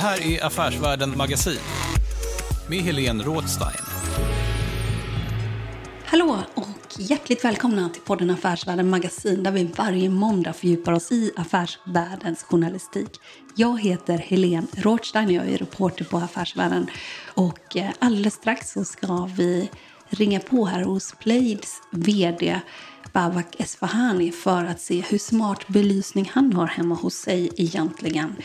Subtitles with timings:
[0.00, 1.58] Här är Affärsvärlden Magasin
[2.68, 3.84] med Helene Rådstein.
[6.04, 11.32] Hallå och hjärtligt välkomna till podden Affärsvärlden Magasin där vi varje måndag fördjupar oss i
[11.36, 13.10] affärsvärldens journalistik.
[13.54, 16.86] Jag heter Helene Rådstein och jag är reporter på Affärsvärlden.
[17.34, 19.70] Och eh, alldeles strax så ska vi
[20.08, 22.60] ringa på här hos Plaids vd
[23.12, 28.36] Babak Esfahani för att se hur smart belysning han har hemma hos sig egentligen.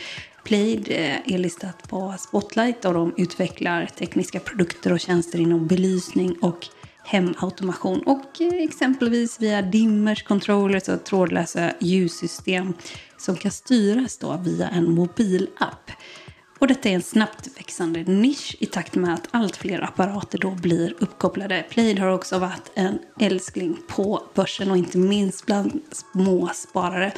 [0.46, 6.36] Plaid eh, är listat på Spotlight och de utvecklar tekniska produkter och tjänster inom belysning
[6.40, 6.66] och
[7.04, 12.74] hemautomation och eh, exempelvis via dimmers, controllers och trådlösa ljussystem
[13.16, 15.90] som kan styras då via en mobilapp.
[16.58, 20.50] Och detta är en snabbt växande nisch i takt med att allt fler apparater då
[20.50, 21.64] blir uppkopplade.
[21.70, 27.12] Plaid har också varit en älskling på börsen och inte minst bland småsparare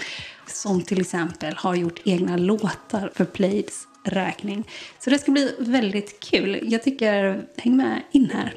[0.47, 4.69] som till exempel har gjort egna låtar för Plaids räkning.
[4.99, 6.59] Så det ska bli väldigt kul.
[6.63, 8.55] Jag tycker, häng med in här.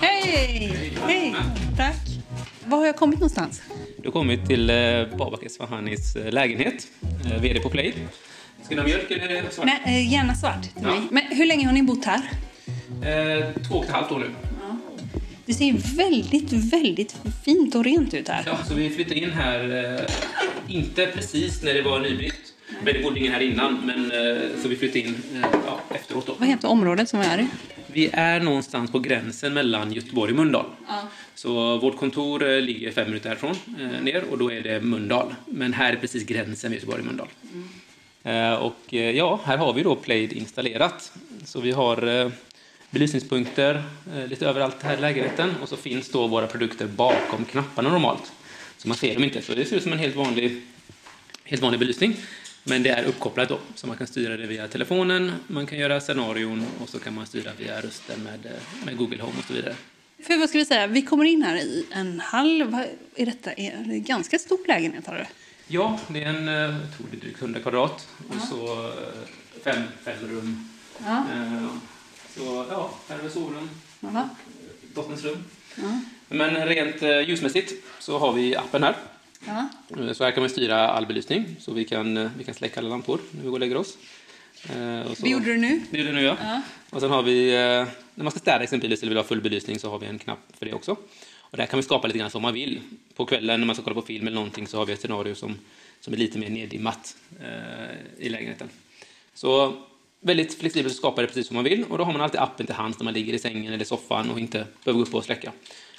[0.00, 0.96] Hej!
[1.06, 1.34] Hej!
[1.76, 2.05] Tack.
[2.66, 3.62] Var har jag kommit någonstans?
[3.98, 4.76] Du har kommit till eh,
[5.18, 6.86] Babak Esfahanis eh, lägenhet,
[7.24, 7.94] eh, VD på Play.
[8.64, 9.66] Ska du ha mjölk eller svart?
[9.84, 10.88] Nej, gärna svart till Ja.
[10.88, 11.00] mig.
[11.10, 12.20] Men hur länge har ni bott här?
[13.02, 14.30] Eh, två och ett halvt år nu.
[15.46, 18.42] Det ser väldigt, väldigt fint och rent ut här.
[18.46, 20.00] Ja, så vi flyttade in här, eh,
[20.76, 24.68] inte precis när det var nybyggt, men det bodde ingen här innan, men eh, så
[24.68, 26.34] vi flyttade in eh, ja, efteråt då.
[26.38, 27.46] Vad heter området som vi är i?
[27.86, 30.66] Vi är någonstans på gränsen mellan Göteborg och Mölndal.
[31.34, 33.56] Så vårt kontor eh, ligger fem minuter härifrån
[34.02, 35.34] ner och då är det Mölndal.
[35.46, 37.28] Men här är precis gränsen med Göteborg och Mölndal.
[38.22, 41.12] Eh, och ja, här har vi då Plaid installerat.
[41.44, 42.30] Så vi har
[42.90, 43.82] belysningspunkter
[44.28, 48.32] lite överallt här i lägenheten och så finns då våra produkter bakom knapparna normalt.
[48.78, 50.62] Så man ser dem inte, så det ser ut som en helt vanlig,
[51.44, 52.16] helt vanlig belysning.
[52.68, 56.00] Men det är uppkopplat då, så man kan styra det via telefonen, man kan göra
[56.00, 58.52] scenarion och så kan man styra via rösten med,
[58.84, 59.74] med Google Home och så vidare.
[60.22, 62.62] För vad ska vi säga, vi kommer in här i en hall.
[63.16, 63.52] Är detta?
[63.52, 65.24] Är det en ganska stor lägenhet har du?
[65.68, 68.94] Ja, det är en, jag tror det är drygt 100 kvadrat och så eh,
[69.64, 70.68] fem, fem rum.
[71.04, 71.24] Ja.
[71.34, 71.66] Eh,
[72.36, 74.28] Så ja, här vi sovrum, Jaha.
[74.94, 75.44] dotters rum.
[75.76, 76.00] Ja.
[76.28, 78.96] Men rent eh, ljusmässigt så har vi appen här.
[79.46, 79.68] Ja.
[79.98, 82.80] Eh, Så här kan man styra all belysning, så vi kan, eh, vi kan släcka
[82.80, 83.98] alla lampor när vi går och lägger oss.
[84.76, 85.80] Eh, och så, Vi gjorde det nu.
[85.90, 86.36] Det gjorde det nu, ja.
[86.42, 86.62] Ja.
[86.90, 87.50] Och sen har vi,
[88.14, 90.38] när man ska städa exempelvis eller vill ha full belysning så har vi en knapp
[90.58, 90.96] för det också.
[91.50, 92.80] Och där kan vi skapa lite grann som man vill.
[93.14, 95.34] På kvällen när man ska kolla på film eller någonting så har vi ett scenario
[95.34, 95.58] som,
[96.00, 98.68] som är lite mer neddimmat eh, i lägenheten.
[99.34, 99.74] Så
[100.20, 102.66] väldigt flexibelt att skapa det precis som man vill och då har man alltid appen
[102.66, 105.24] till hands när man ligger i sängen eller soffan och inte behöver gå upp och
[105.24, 105.52] släcka.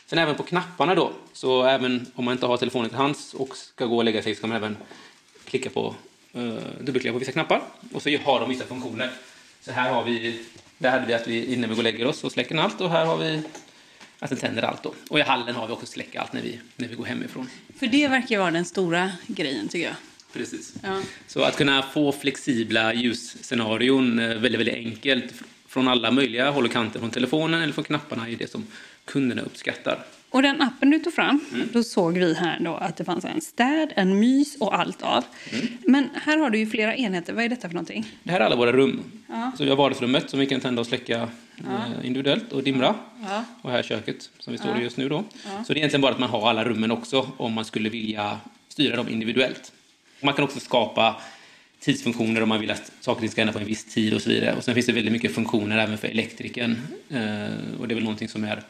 [0.10, 3.58] Sen även på knapparna då, så även om man inte har telefonen till hands och
[3.58, 4.78] ska gå och lägga sig så kan man även
[5.46, 5.96] klicka på,
[6.36, 7.62] uh, dubbelklicka på vissa knappar
[7.94, 9.12] och så har de vissa funktioner.
[9.62, 10.46] Så här har vi,
[10.78, 12.82] där hade vi att vi innan vi går och lägger oss så släcker den allt
[12.82, 13.42] och här har vi
[14.20, 14.94] att den tänder allt då.
[15.10, 17.50] Och i hallen har vi också släcka allt när vi, när vi går hemifrån.
[17.80, 19.96] För det verkar ju vara den stora grejen tycker jag.
[20.34, 20.74] Precis.
[20.84, 21.02] Ja.
[21.28, 25.34] Så att kunna få flexibla ljusscenarion eh, väldigt, väldigt enkelt
[25.68, 28.68] från alla möjliga håll och kanter, från telefonen eller från knapparna, är det som
[29.06, 30.00] kunderna uppskattar.
[30.30, 31.68] Och den appen du tog fram, Mm.
[31.74, 35.24] då såg vi här då att det fanns en städ, en mys och allt av.
[35.54, 35.68] Mm.
[35.86, 37.34] Men här har du ju flera enheter.
[37.34, 38.06] Vad är detta för någonting?
[38.24, 39.04] Det här är alla våra rum.
[39.28, 39.52] Ja.
[39.58, 42.96] Så vi har vardagsrummet som vi kan tända och släcka eh, individuellt och dimra.
[43.28, 43.44] Ja.
[43.62, 44.80] Och här köket som vi står Ja.
[44.80, 45.24] i just nu då.
[45.46, 45.64] Ja.
[45.64, 48.40] Så det är egentligen bara att man har alla rummen också om man skulle vilja
[48.68, 49.72] styra dem individuellt.
[50.22, 51.16] Man kan också skapa
[51.88, 54.22] tidsfunktioner om man vill att saker och ting ska hända på en viss tid och
[54.22, 54.54] så vidare.
[54.54, 56.72] Och sen finns det väldigt mycket funktioner även för elektrikern.
[57.10, 58.64] Eh, och det är väl någonting som är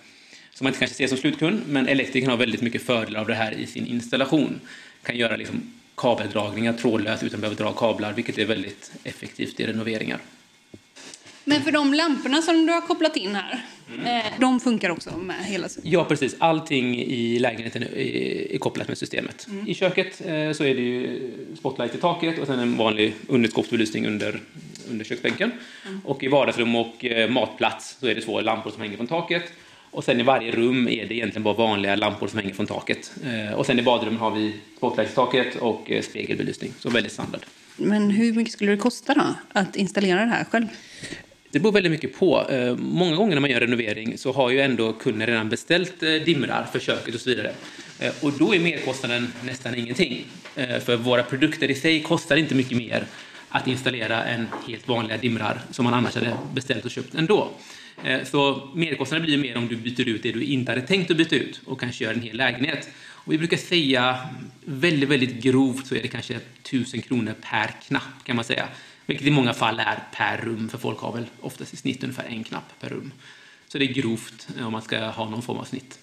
[0.53, 3.35] som man inte kanske ser som slutkund, men elektrikern har väldigt mycket fördelar av det
[3.35, 4.59] här i sin installation.
[5.03, 9.65] Kan göra liksom kabeldragningar trådlöst utan att behöva dra kablar, vilket är väldigt effektivt i
[9.65, 10.19] renoveringar.
[11.49, 14.23] Men för de lamporna som du har kopplat in här, mm.
[14.39, 15.93] de funkar också med hela systemet?
[15.93, 16.35] Ja, precis.
[16.39, 19.47] Allting i lägenheten är kopplat med systemet.
[19.49, 19.67] Mm.
[19.67, 24.07] I köket eh, så är det ju spotlight i taket och sen en vanlig underskottsbelysning
[24.07, 24.39] under,
[24.89, 25.51] under köksbänken.
[25.85, 26.01] Mm.
[26.05, 29.43] Och i vardagsrum och eh, matplats så är det två lampor som hänger från taket.
[29.91, 33.11] Och sen i varje rum är det egentligen bara vanliga lampor som hänger från taket.
[33.55, 37.41] Och sen i badrummet har vi spotlight i taket och spegelbelysning, så väldigt standard.
[37.75, 40.67] Men hur mycket skulle det kosta då att installera det här själv?
[41.51, 42.49] Det beror väldigt mycket på.
[42.49, 46.09] Eh, många gånger när man gör renovering så har ju ändå kunden redan beställt eh,
[46.09, 47.51] dimrar för köket och så vidare.
[47.99, 50.25] Eh, och då är merkostnaden nästan ingenting.
[50.85, 53.05] För våra produkter i sig kostar inte mycket mer
[53.49, 57.49] att installera än helt vanliga dimrar som man annars hade beställt och köpt ändå.
[58.23, 61.35] Så merkostnaden blir mer om du byter ut det du inte hade tänkt att byta
[61.35, 62.89] ut och kanske gör en hel lägenhet.
[62.99, 64.17] Och vi brukar säga
[64.65, 68.67] väldigt, väldigt grovt så är det kanske 1000 kronor per knapp kan man säga.
[69.07, 72.25] Vilket i många fall är per rum, för folk har väl oftast i snitt ungefär
[72.29, 73.11] en knapp per rum.
[73.67, 75.99] Så det är grovt om man ska ha någon form av snitt.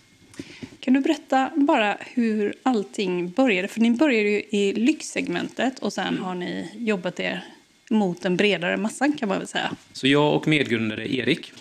[0.80, 3.68] Kan du berätta bara hur allting började?
[3.68, 7.44] För ni började ju i lyxsegmentet och sen har ni jobbat er
[7.90, 9.70] mot den bredare massan kan man väl säga.
[9.92, 11.52] Så jag och medgrundare Erik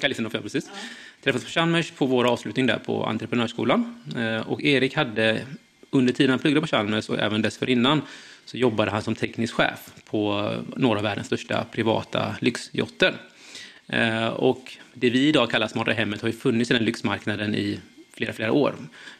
[0.00, 0.66] Kalissendorf, ja, precis.
[0.72, 0.78] Ja.
[1.24, 4.02] träffades på Chalmers på vår avslutning där på Entreprenörsskolan.
[4.16, 5.40] Eh, och Erik hade
[5.90, 8.02] under tiden han pluggade på Chalmers och även dessförinnan
[8.44, 13.14] så jobbade han som teknisk chef på några av världens största privata lyxjotter.
[13.86, 17.80] Eh, och det vi idag kallar smarta hemmet har ju funnits i den lyxmarknaden i
[18.12, 18.74] flera, flera år.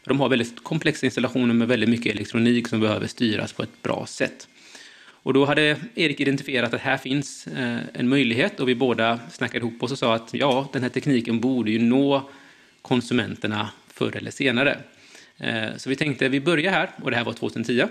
[0.04, 4.06] De har väldigt komplexa installationer med väldigt mycket elektronik som behöver styras på ett bra
[4.06, 4.48] sätt.
[5.24, 9.66] Och då hade Erik identifierat att här finns eh, en möjlighet och vi båda snackade
[9.66, 12.30] ihop oss och sa att ja, den här tekniken borde ju nå
[12.82, 14.78] konsumenterna förr eller senare.
[15.38, 17.82] Eh, så vi tänkte vi börjar här och det här var 2010.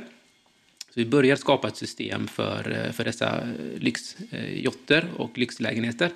[0.93, 6.09] Så vi börjar skapa ett system för, eh, för dessa eh, lyxjotter och lyxlägenheter.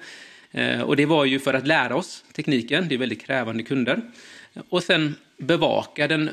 [0.52, 4.02] Eh, och det var ju för att lära oss tekniken, det är väldigt krävande kunder.
[4.70, 6.30] Och sen bevaka den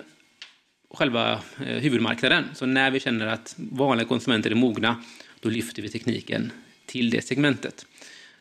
[0.94, 2.44] själva huvudmarknaden.
[2.54, 5.02] Så när vi känner att vanliga konsumenter är mogna,
[5.40, 6.52] då lyfter vi tekniken
[6.86, 7.86] till det segmentet.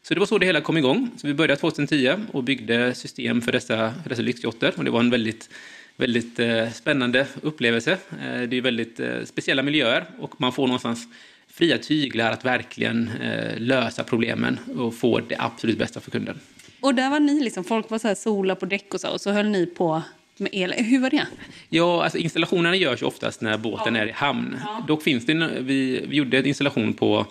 [0.02, 1.10] Så det var så det hela kom igång.
[1.18, 4.74] Så vi började 2010 och byggde system för dessa, för dessa lyxjotter.
[4.78, 5.50] Och det var en väldigt
[5.98, 7.92] väldigt eh, spännande upplevelse.
[7.92, 11.08] Eh, det är väldigt eh, speciella miljöer och man får någonstans
[11.48, 13.10] fria tyglar att verkligen
[13.58, 16.40] lösa problemen och få det absolut bästa för kunden.
[16.80, 19.22] Och där var ni liksom, folk var så här sola på däck och så, och
[19.22, 20.02] så höll ni på
[20.38, 20.74] med el.
[20.74, 21.28] Hur var det?
[21.70, 24.02] Ja, alltså installationerna görs oftast när båten ja.
[24.02, 24.58] är i hamn.
[24.64, 24.86] Ja.
[24.88, 27.26] Dock finns det, vi, vi gjorde en installation på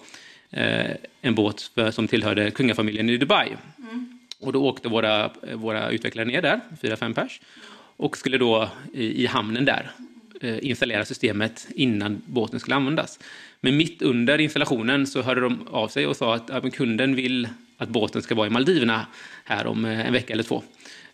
[0.51, 0.91] eh,
[1.23, 3.49] en båt för, som tillhörde kungafamiljen i Dubai.
[3.79, 4.19] Mm.
[4.41, 7.41] Och då åkte våra, våra utvecklare ner där, fyra, fem pers
[7.97, 9.91] och skulle då i, i hamnen där
[10.41, 13.19] eh, installera systemet innan båten skulle användas.
[13.61, 17.49] Men mitt under installationen så hörde de av sig och sa att ja, kunden vill
[17.79, 19.07] att båten ska vara i Maldiverna
[19.45, 20.63] här om eh, en vecka eller två.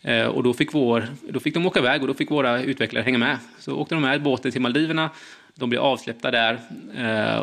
[0.02, 3.04] Eh, och då fick, vår, då fick de åka iväg och då fick våra utvecklare
[3.04, 3.38] hänga med.
[3.58, 5.10] Så åkte de med båten till Maldiverna,
[5.54, 6.60] de blev avsläppta där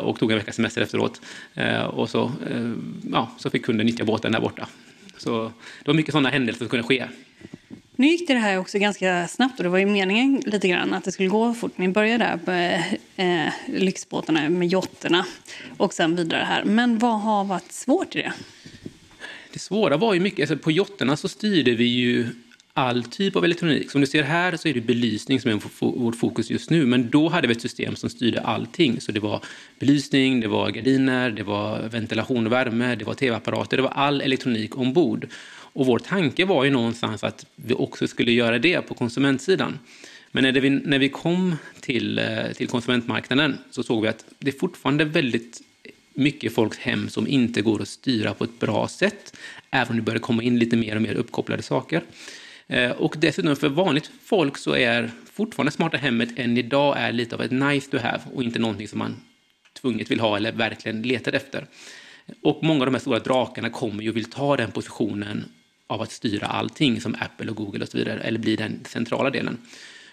[0.00, 1.20] och tog en veckas semester efteråt.
[1.86, 2.32] Och så,
[3.12, 4.68] ja, så fick kunden nyttja båten där borta.
[5.16, 5.52] Så
[5.84, 7.06] det var mycket sådana händelser som kunde ske.
[7.98, 11.04] Nu gick det här också ganska snabbt och det var ju meningen lite grann att
[11.04, 11.78] det skulle gå fort.
[11.78, 15.26] Ni började där med eh, lyxbåtarna med jotterna
[15.76, 16.64] och sen vidare här.
[16.64, 18.32] Men vad har varit svårt i det?
[19.52, 22.26] Det svåra var ju mycket, alltså på jotterna så styrde vi ju
[22.72, 23.90] all typ av elektronik.
[23.90, 25.60] Som du ser här så är det belysning som är
[25.98, 26.86] vårt fokus just nu.
[26.86, 29.00] Men då hade vi ett system som styrde allting.
[29.00, 29.40] Så det var
[29.78, 34.20] belysning, det var gardiner, det var ventilation och värme, det var tv-apparater, det var all
[34.20, 35.28] elektronik ombord.
[35.76, 39.78] Och vår tanke var ju någonstans att vi också skulle göra det på konsumentsidan.
[40.32, 44.50] Men när vi, när vi kom till, eh, till konsumentmarknaden så såg vi att det
[44.50, 45.60] är fortfarande väldigt
[46.14, 49.36] mycket folks hem som inte går att styra på ett bra sätt,
[49.70, 52.02] även om det börjar komma in lite mer och mer uppkopplade saker.
[52.66, 57.34] Eh, och dessutom för vanligt folk så är fortfarande smarta hemmet än idag är lite
[57.34, 59.16] av ett nice to have och inte någonting som man
[59.80, 61.66] tvunget vill ha eller verkligen letar efter.
[62.42, 65.44] Och många av de här stora drakarna kommer ju och vill ta den positionen
[65.86, 69.30] av att styra allting som Apple och Google och så vidare, eller bli den centrala
[69.30, 69.58] delen.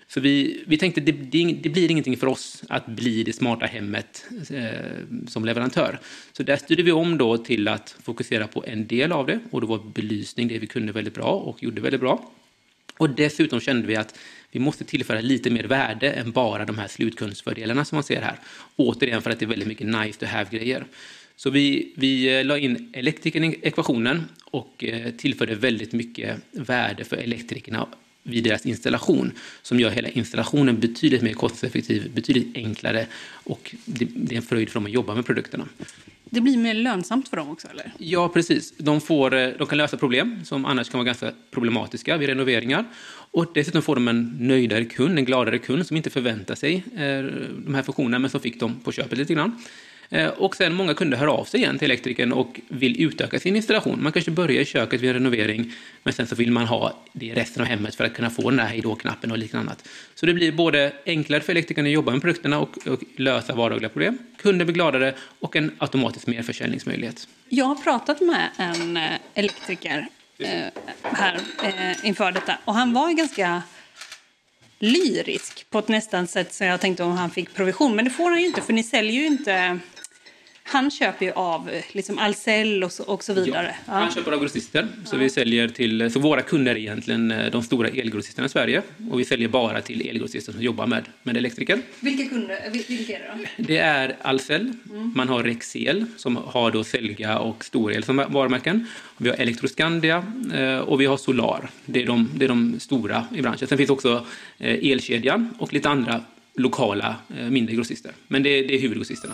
[0.08, 1.12] Så vi, vi tänkte att det,
[1.54, 4.68] det, blir ingenting för oss att bli det smarta hemmet eh,
[5.28, 6.00] som leverantör.
[6.34, 9.62] Så där styrde vi om då till att fokusera på en del av det och
[9.62, 12.32] då var belysning det vi kunde väldigt bra och gjorde väldigt bra.
[12.98, 14.20] Och dessutom kände vi att
[14.52, 18.40] vi måste tillföra lite mer värde än bara de här slutkundsfördelarna som man ser här.
[18.76, 20.86] Återigen för att det är väldigt mycket nice to have-grejer.
[21.36, 27.04] Så vi, vi eh, la in elektrikern i ekvationen och eh, tillförde väldigt mycket värde
[27.04, 27.88] för elektrikerna
[28.24, 34.36] vid deras installation som gör hela installationen betydligt mer kostnadseffektiv, betydligt enklare och det, det
[34.36, 35.68] är en fröjd för dem att jobba med produkterna.
[36.26, 37.92] Det blir mer lönsamt för dem också, eller?
[37.98, 38.74] Ja, precis.
[38.78, 42.86] De, får, eh, de kan lösa problem som annars kan vara ganska problematiska vid renoveringar.
[43.32, 46.84] Och dessutom får de en nöjdare kund, en gladare kund som inte förväntar sig
[47.66, 49.62] de här funktionerna men som fick dem på köpet lite grann.
[50.10, 53.56] Eh, och sen många kunder hör av sig igen till elektrikern och vill utöka sin
[53.56, 54.04] installation.
[54.04, 57.26] Man kanske börjar i köket vid en renovering, men sen så vill man ha det
[57.26, 59.88] i resten av hemmet för att kunna få den där hejdå-knappen och liknande annat.
[60.16, 63.90] Så det blir både enklare för elektrikern att jobba med produkterna och, och lösa vardagliga
[63.90, 64.18] problem.
[64.38, 67.28] Kunden blir gladare och en automatisk merförsäljningsmöjlighet.
[67.50, 70.08] Jag har pratat med en eh, elektriker
[70.38, 70.50] eh,
[71.02, 73.64] här eh, inför detta och han var ganska
[74.80, 77.96] lyrisk på ett nästan sätt som jag tänkte om han fick provision.
[77.96, 79.80] Men det får han ju inte för ni säljer ju inte
[80.66, 83.76] han köper ju av liksom Ahlsell och så, och så vidare.
[83.86, 84.88] Ja, han köper av grossister.
[85.06, 88.82] Så, vi säljer till, så våra kunder är egentligen eh, de stora elgrossisterna i Sverige.
[89.12, 91.80] Och vi säljer bara till elgrossister som jobbar med, med elektriker.
[92.00, 93.64] Vilka kunder vilka är det då?
[93.64, 95.14] Det är Ahlsell, mm.
[95.16, 98.88] man har Rexel som har då Selga och Storel som varumärken.
[99.18, 101.70] Vi har Elektroskandia eh, och vi har Solar.
[101.86, 103.68] Det är, de, det är de stora i branschen.
[103.68, 104.26] Sen finns också
[104.58, 106.22] eh, Elkedjan och lite andra
[106.56, 107.16] lokala
[107.50, 108.12] mindre grossister.
[108.28, 109.34] Men det, det är huvudgrossisterna.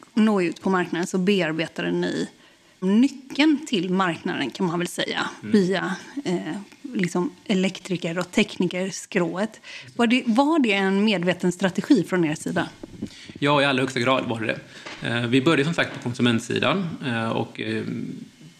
[0.13, 2.27] nå ut på marknaden så bearbetade ni
[2.79, 5.51] nyckeln till marknaden kan man väl säga mm.
[5.51, 6.55] via eh,
[6.93, 9.61] liksom elektriker och teknikerskrået.
[9.95, 12.69] Var det, var det en medveten strategi från er sida?
[13.39, 14.59] Ja, i allra högsta grad var det.
[15.07, 17.83] Eh, vi började som sagt på konsumentsidan eh, och eh,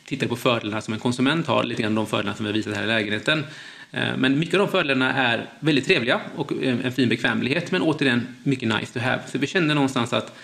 [0.06, 2.76] tittade på fördelarna som en konsument har, lite grann de fördelarna som vi har visat
[2.76, 3.44] här i lägenheten.
[3.92, 8.28] Eh, men mycket av de fördelarna är väldigt trevliga och en fin bekvämlighet, men återigen
[8.44, 9.22] mycket nice to have.
[9.32, 10.38] Så vi kände någonstans att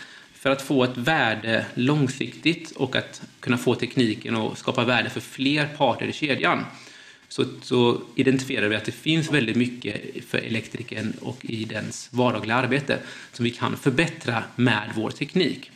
[0.48, 5.20] för att få ett värde långsiktigt och att kunna få tekniken och skapa värde för
[5.20, 6.66] fler parter i kedjan
[7.27, 12.56] så, så identifierar vi att det finns väldigt mycket för elektrikern och i dens vardagliga
[12.56, 13.00] arbete
[13.34, 15.72] som vi kan förbättra med vår teknik.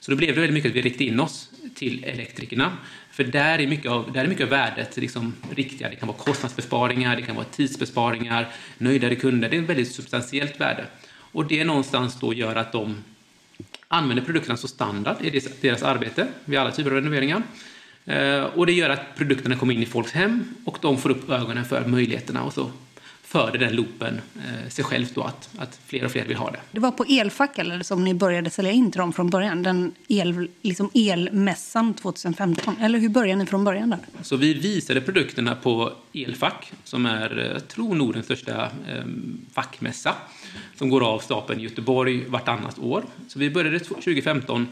[0.00, 2.72] Så då blev det väldigt mycket att vi riktade in oss till elektrikerna
[3.10, 5.88] för där är mycket av, där är mycket av värdet liksom riktiga.
[5.88, 9.48] Det kan vara kostnadsbesparingar, det kan vara tidsbesparingar, nöjdare kunder.
[9.48, 10.84] Det är ett väldigt substantiellt värde.
[11.32, 12.96] Och det någonstans då gör att de
[13.88, 17.42] använder produkterna som standard i deras arbete vid alla typer av renoveringar.
[18.04, 21.30] Eh, och det gör att produkterna kommer in i folks hem och de får upp
[21.30, 22.70] ögonen för möjligheterna och så
[23.26, 26.60] förde den loopen eh, sig själv då att, att fler och fler vill ha det.
[26.72, 29.94] Det var på Elfack eller som ni började sälja in till dem från början, den
[30.08, 32.76] el, liksom elmässan 2015.
[32.80, 33.98] Eller hur började ni från början där?
[34.22, 39.04] Så vi visade produkterna på Elfack som är, eh, jag tror, Nordens största eh,
[39.52, 40.14] fackmässa
[40.76, 43.04] som går av stapeln i Göteborg vartannat år.
[43.28, 44.66] Så vi började 2015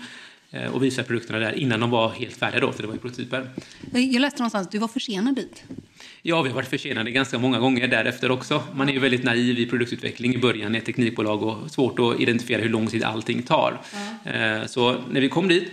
[0.51, 3.01] eh, och visade produkterna där innan de var helt färdiga då, för det var ju
[3.01, 3.51] prototyper.
[3.93, 5.65] Jag läste någonstans att du var försenad dit.
[6.23, 8.63] Ja, vi har varit försenade ganska många gånger därefter också.
[8.75, 12.21] Man är ju väldigt naiv i produktutveckling i början i ett teknikbolag och svårt att
[12.21, 13.81] identifiera hur lång tid allting tar.
[14.25, 14.69] Mm.
[14.69, 15.73] Så när vi kom dit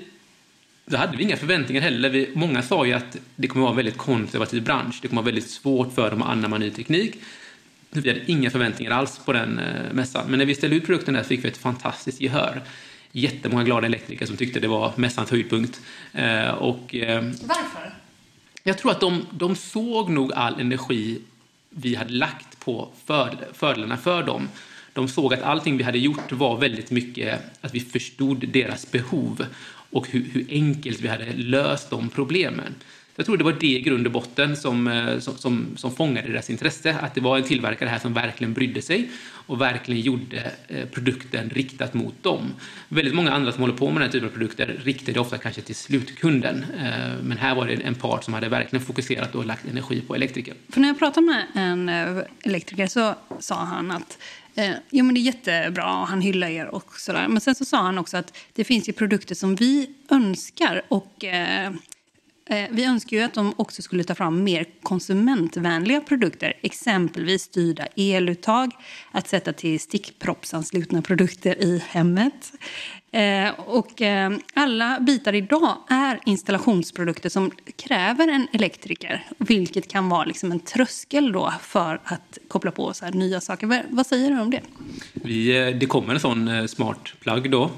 [0.92, 2.10] då hade vi inga förväntningar heller.
[2.10, 5.00] Vi, många sa ju att det kommer vara en väldigt konservativ bransch.
[5.02, 7.16] Det kommer vara väldigt svårt för dem att anamma ny teknik.
[7.94, 10.30] Vi hade inga förväntningar alls på den eh, mässan.
[10.30, 12.62] Men när vi ställde ut produkten där fick vi ett fantastiskt gehör.
[13.12, 15.82] Jättemånga glada elektriker som tyckte det var mässans höjdpunkt.
[16.14, 17.94] Eh, och, eh, Varför?
[18.64, 21.22] Jag tror att de, de såg nog all energi
[21.70, 22.90] vi hade lagt på
[23.54, 24.50] fördelarna för dem.
[24.94, 29.46] De såg att allting vi hade gjort var väldigt mycket att vi förstod deras behov
[29.92, 32.76] och hur, hur enkelt vi hade löst de problemen.
[33.16, 36.28] Jag tror det var det i grund och botten som, eh, som, som, som fångade
[36.28, 36.96] deras intresse.
[37.02, 41.50] Att det var en tillverkare här som verkligen brydde sig och verkligen gjorde eh, produkten
[41.50, 42.54] riktat mot dem.
[42.90, 45.62] Väldigt många andra som håller på med den här typen av produkter riktade ofta kanske
[45.62, 46.66] till slutkunden.
[46.78, 50.16] Eh, men här var det en part som hade verkligen fokuserat och lagt energi på
[50.16, 50.54] elektriker.
[50.70, 51.90] För när jag pratade med en
[52.44, 54.18] elektriker så sa han att
[54.56, 57.28] Eh, jo, men det är jättebra och han hyllar er och sådär.
[57.28, 61.08] Men sen så sa han också att det finns ju produkter som vi önskar och
[61.24, 61.72] Eh,
[62.46, 66.54] Eh, vi önskar ju att de också skulle ta fram mer konsumentvänliga produkter.
[66.62, 68.72] Exempelvis styrda eluttag,
[69.12, 72.54] att sätta till stickproppsanslutna produkter i hemmet.
[73.12, 79.26] Eh, och eh, alla bitar idag är installationsprodukter som kräver en elektriker.
[79.38, 83.84] Vilket kan vara liksom en tröskel då för att koppla på så nya saker.
[83.90, 84.62] Vad säger du om det?
[85.14, 87.72] Vi, det kommer en sån smart plugg då,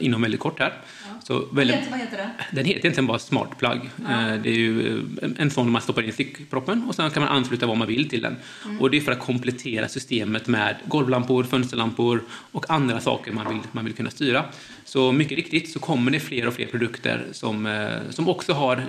[0.00, 0.74] inom väldigt kort här.
[1.22, 2.30] Så väldigt, vad heter det?
[2.50, 3.80] Den heter egentligen bara Smart Plug.
[4.08, 4.32] Ja.
[4.32, 5.02] Eh, det är ju
[5.38, 8.22] en sån man stoppar in stickproppen och sen kan man ansluta vad man vill till
[8.22, 8.36] den.
[8.64, 8.80] Mm.
[8.80, 13.60] Och det är för att komplettera systemet med golvlampor, fönsterlampor och andra saker man vill,
[13.72, 14.44] man vill kunna styra.
[14.84, 18.84] Så mycket riktigt så kommer det fler och fler produkter som, eh, som också har,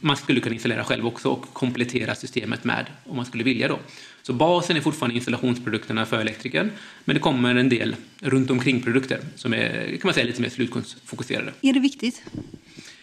[0.00, 3.78] man skulle kunna installera själv också och komplettera systemet med om man skulle vilja då.
[4.26, 6.70] Så basen är fortfarande installationsprodukterna för elektrikern,
[7.04, 10.48] men det kommer en del runt omkring produkter som är kan man säga, lite mer
[10.48, 11.52] slutkundsfokuserade.
[11.60, 12.22] Är det viktigt?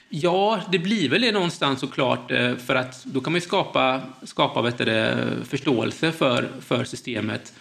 [0.09, 4.61] Ja, det blir väl det någonstans såklart, eh, för att då kan man skapa, skapa
[4.61, 7.53] det, förståelse för, för systemet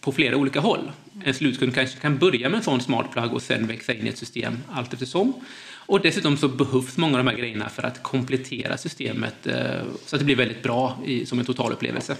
[0.00, 0.92] på flera olika håll.
[1.24, 4.08] En slutkund kanske kan börja med en sån smart plug och sen växa in i
[4.08, 5.32] ett system allt eftersom.
[5.86, 9.54] Och dessutom så behövs många av de här grejerna för att komplettera systemet eh,
[10.06, 12.16] så att det blir väldigt bra i, som en totalupplevelse.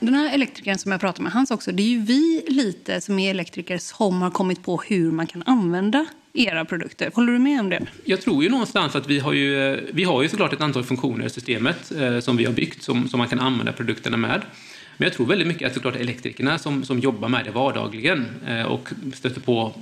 [0.00, 3.00] Den här elektrikern som jag pratade med, han sa också det är ju vi lite
[3.00, 7.10] som är elektriker som har kommit på hur man kan använda era produkter.
[7.14, 7.86] Håller du med om det?
[8.04, 10.84] Jag tror ju någonstans att vi har ju, eh, vi har ju såklart ett antal
[10.84, 14.42] funktioner i systemet eh, som vi har byggt som, som man kan använda produkterna med.
[14.98, 18.62] Men jag tror väldigt mycket att såklart elektrikerna som, som jobbar med det vardagligen eh,
[18.62, 19.72] och stöter på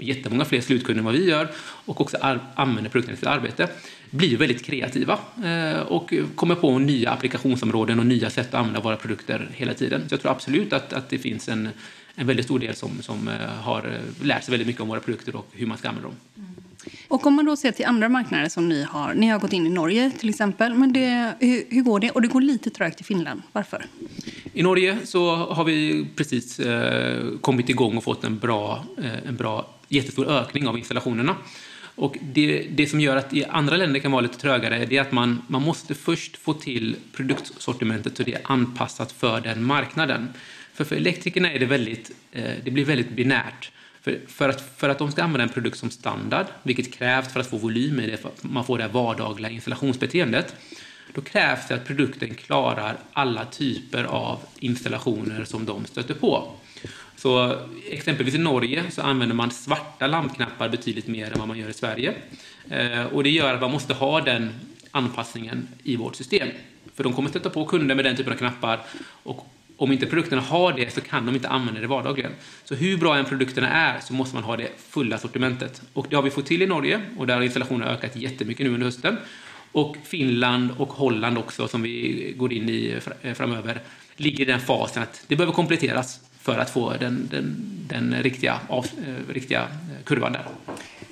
[0.00, 3.68] jättemånga fler slutkunder än vad vi gör och också ar- använder produkterna i sitt arbete
[4.10, 8.96] blir väldigt kreativa eh, och kommer på nya applikationsområden och nya sätt att använda våra
[8.96, 10.08] produkter hela tiden.
[10.08, 11.68] Så jag tror absolut att, att det finns en,
[12.14, 15.00] en väldigt stor del som, som eh, har eh, lärt sig väldigt mycket om våra
[15.00, 16.16] produkter och hur man ska använda dem.
[16.36, 16.50] Mm.
[17.08, 19.14] Och om man då ser till andra marknader som ni har.
[19.14, 20.74] Ni har gått in i Norge till exempel.
[20.74, 22.10] Men det, hur, hur går det?
[22.10, 23.42] Och det går lite trögt i Finland.
[23.52, 23.86] Varför?
[24.52, 29.36] I Norge så har vi precis eh, kommit igång och fått en bra, eh, en
[29.36, 31.36] bra jättestor ökning av installationerna.
[31.96, 35.12] Och det, det, som gör att i andra länder kan vara lite trögare är att
[35.12, 40.28] man, man måste först få till produktsortimentet så det är anpassat för den marknaden.
[40.74, 43.70] För för elektrikerna är det väldigt, eh, det blir väldigt binärt.
[44.06, 47.40] För, för, att, för att de ska använda en produkt som standard, vilket krävs för
[47.40, 50.54] att få volym i det, för att man får det vardagliga installationsbeteendet,
[51.14, 56.52] då krävs det att produkten klarar alla typer av installationer som de stöter på.
[57.16, 57.58] Så
[57.90, 61.74] exempelvis i Norge så använder man svarta lampknappar betydligt mer än vad man gör i
[61.74, 62.14] Sverige.
[62.70, 64.50] Eh, och det gör att man måste ha den
[64.90, 66.48] anpassningen i vårt system.
[66.94, 68.80] För de kommer stöta på kunder med den typen av knappar
[69.22, 72.32] och om inte produkterna har det så kan de inte använda det vardagligen.
[72.64, 75.82] Så hur bra än produkterna är så måste man ha det fulla sortimentet.
[75.92, 78.74] Och det har vi fått till i Norge och där har installationen ökat jättemycket nu
[78.74, 79.16] under hösten.
[79.72, 83.00] Och Finland och Holland också, som vi går in i
[83.34, 83.80] framöver,
[84.16, 87.56] ligger i den fasen att det behöver kompletteras för att få den, den,
[87.88, 89.68] den riktiga, av, eh, riktiga
[90.04, 90.46] kurvan där.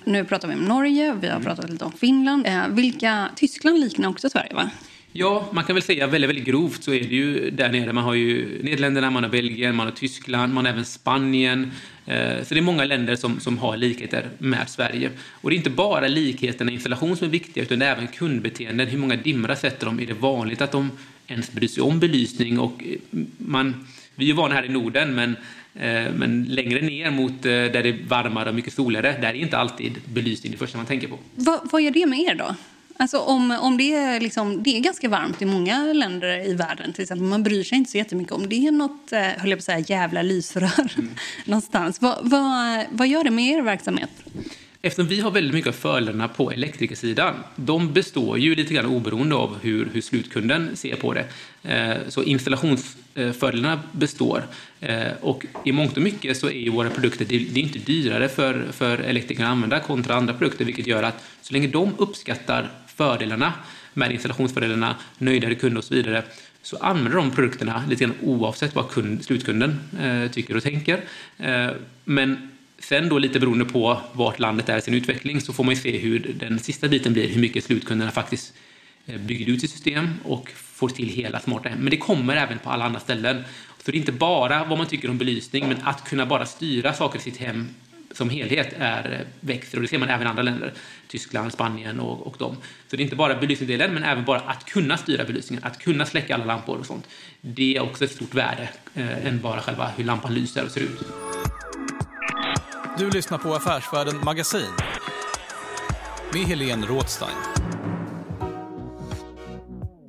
[0.04, 2.46] Nu pratar vi om Norge, vi har pratat lite om Finland.
[2.46, 4.70] Eh, vilka, Tyskland liknar också Sverige va?
[5.16, 7.92] Ja, man kan väl säga väldigt, väldigt grovt så är det ju där nere.
[7.92, 11.72] Man har ju Nederländerna, man har Belgien, man har Tyskland, man har även Spanien.
[12.06, 15.10] Eh, så det är många länder som, som har likheter med Sverige.
[15.30, 18.06] Och det är inte bara likheterna i installation som är viktiga, utan det är även
[18.06, 18.86] kundbeteenden.
[18.86, 20.00] Hur många dimrar sätter de?
[20.00, 20.90] Är det vanligt att de
[21.26, 22.58] ens bryr sig om belysning?
[22.58, 25.36] Och eh, man, vi är ju vana här i Norden, men
[25.74, 29.58] eh, men längre ner mot där det är varmare och mycket soligare, där är inte
[29.58, 31.18] alltid belysning det första man tänker på.
[31.34, 32.54] Va, vad gör det med er då?
[32.96, 36.92] Alltså om, om det, är liksom, det är ganska varmt i många länder i världen,
[36.92, 37.26] till exempel.
[37.26, 39.64] man bryr sig inte så jättemycket om det är något eh, höll jag på att
[39.64, 41.10] säga, jävla lysrör mm.
[41.44, 42.00] någonstans.
[42.00, 44.10] Va, va, vad gör det med er verksamhet?
[44.82, 49.34] Eftersom vi har väldigt mycket av fördelarna på elektrikersidan, de består ju lite grann oberoende
[49.34, 51.26] av hur, hur slutkunden ser på det.
[51.62, 54.42] Eh, så installationsfördelarna består.
[54.80, 58.28] Eh, och i mångt och mycket så är ju våra produkter, det är inte dyrare
[58.28, 62.70] för, för elektrikerna att använda kontra andra produkter, vilket gör att så länge de uppskattar
[62.96, 63.52] fördelarna
[63.94, 66.22] med installationsfördelarna, nöjdare kunder och så vidare,
[66.62, 71.00] så använder de produkterna lite grann oavsett vad kund, slutkunden eh, tycker och tänker.
[71.38, 71.70] Eh,
[72.04, 75.74] men sen då lite beroende på vart landet är i sin utveckling så får man
[75.74, 78.54] ju se hur den sista biten blir, hur mycket slutkunderna faktiskt
[79.06, 81.78] eh, bygger ut sitt system och får till hela smarta hem.
[81.78, 83.44] Men det kommer även på alla andra ställen.
[83.84, 86.92] Så det är inte bara vad man tycker om belysning, men att kunna bara styra
[86.92, 87.68] saker i sitt hem
[88.14, 90.72] som helhet är, växer och det ser man även i andra länder.
[91.08, 92.56] Tyskland, Spanien och, och dem.
[92.90, 96.06] Så det är inte bara belysningsdelen men även bara att kunna styra belysningen, att kunna
[96.06, 97.08] släcka alla lampor och sånt.
[97.40, 100.80] Det är också ett stort värde eh, än bara själva hur lampan lyser och ser
[100.80, 101.00] ut.
[102.98, 104.70] Du lyssnar på Affärsvärlden Magasin
[106.32, 107.36] med Helene Rådstein.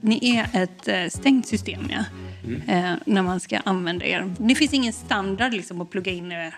[0.01, 2.03] Ni är ett eh, stängt system, ja.
[2.43, 2.61] Mm.
[2.69, 4.35] Eh, när man ska använda er.
[4.37, 6.55] Det finns ingen standard liksom, att plugga in er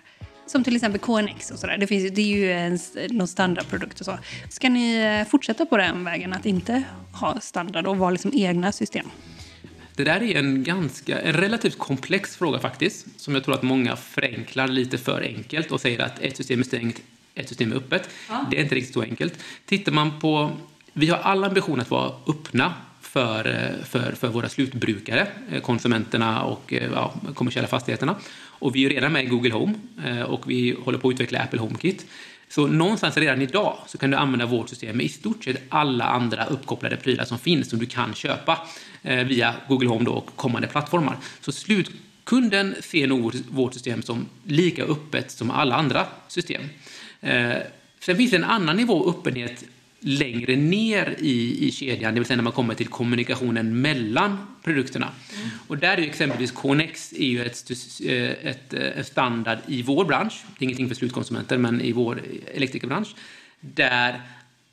[0.48, 1.78] som till exempel KNX och sådär.
[1.78, 2.80] Det, finns, det är ju en,
[3.10, 4.18] någon standardprodukt och så.
[4.50, 6.84] Ska ni eh, fortsätta på den vägen att inte
[7.14, 9.10] ha standard och vara liksom egna system?
[9.96, 13.96] Det där är en, ganska, en relativt komplex fråga faktiskt, som jag tror att många
[13.96, 17.02] förenklar lite för enkelt och säger att ett system är stängt,
[17.36, 18.10] ett system är öppet.
[18.30, 18.46] Ja.
[18.52, 19.34] Det är inte riktigt så enkelt.
[19.66, 20.52] Tittar man på,
[20.94, 22.74] vi har alla ambition att vara öppna
[23.08, 28.16] för, eh, för, för våra slutbrukare, eh, konsumenterna och eh, ja, kommersiella fastigheterna.
[28.60, 29.74] Och vi är redan med i Google Home
[30.28, 32.06] och vi håller på att utveckla Apple HomeKit.
[32.50, 36.06] Så någonstans redan idag så kan du använda vårt system med i stort sett alla
[36.06, 38.68] andra uppkopplade prylar som finns som du kan köpa
[39.02, 41.18] via Google Home då och kommande plattformar.
[41.42, 46.62] Så slutkunden ser nog vårt system som lika öppet som alla andra system.
[48.00, 49.64] Sen finns det en annan nivå öppenhet
[50.00, 55.12] längre ner i, i kedjan, det vill säga när man kommer till kommunikationen mellan produkterna.
[55.36, 55.50] Mm.
[55.68, 57.72] Och där är exempelvis KNX är ju ett,
[58.06, 62.22] eh, ett, ett, standard i vår bransch, det är ingenting för slutkonsumenter, men i vår
[62.54, 63.16] elektrikerbransch,
[63.60, 64.22] där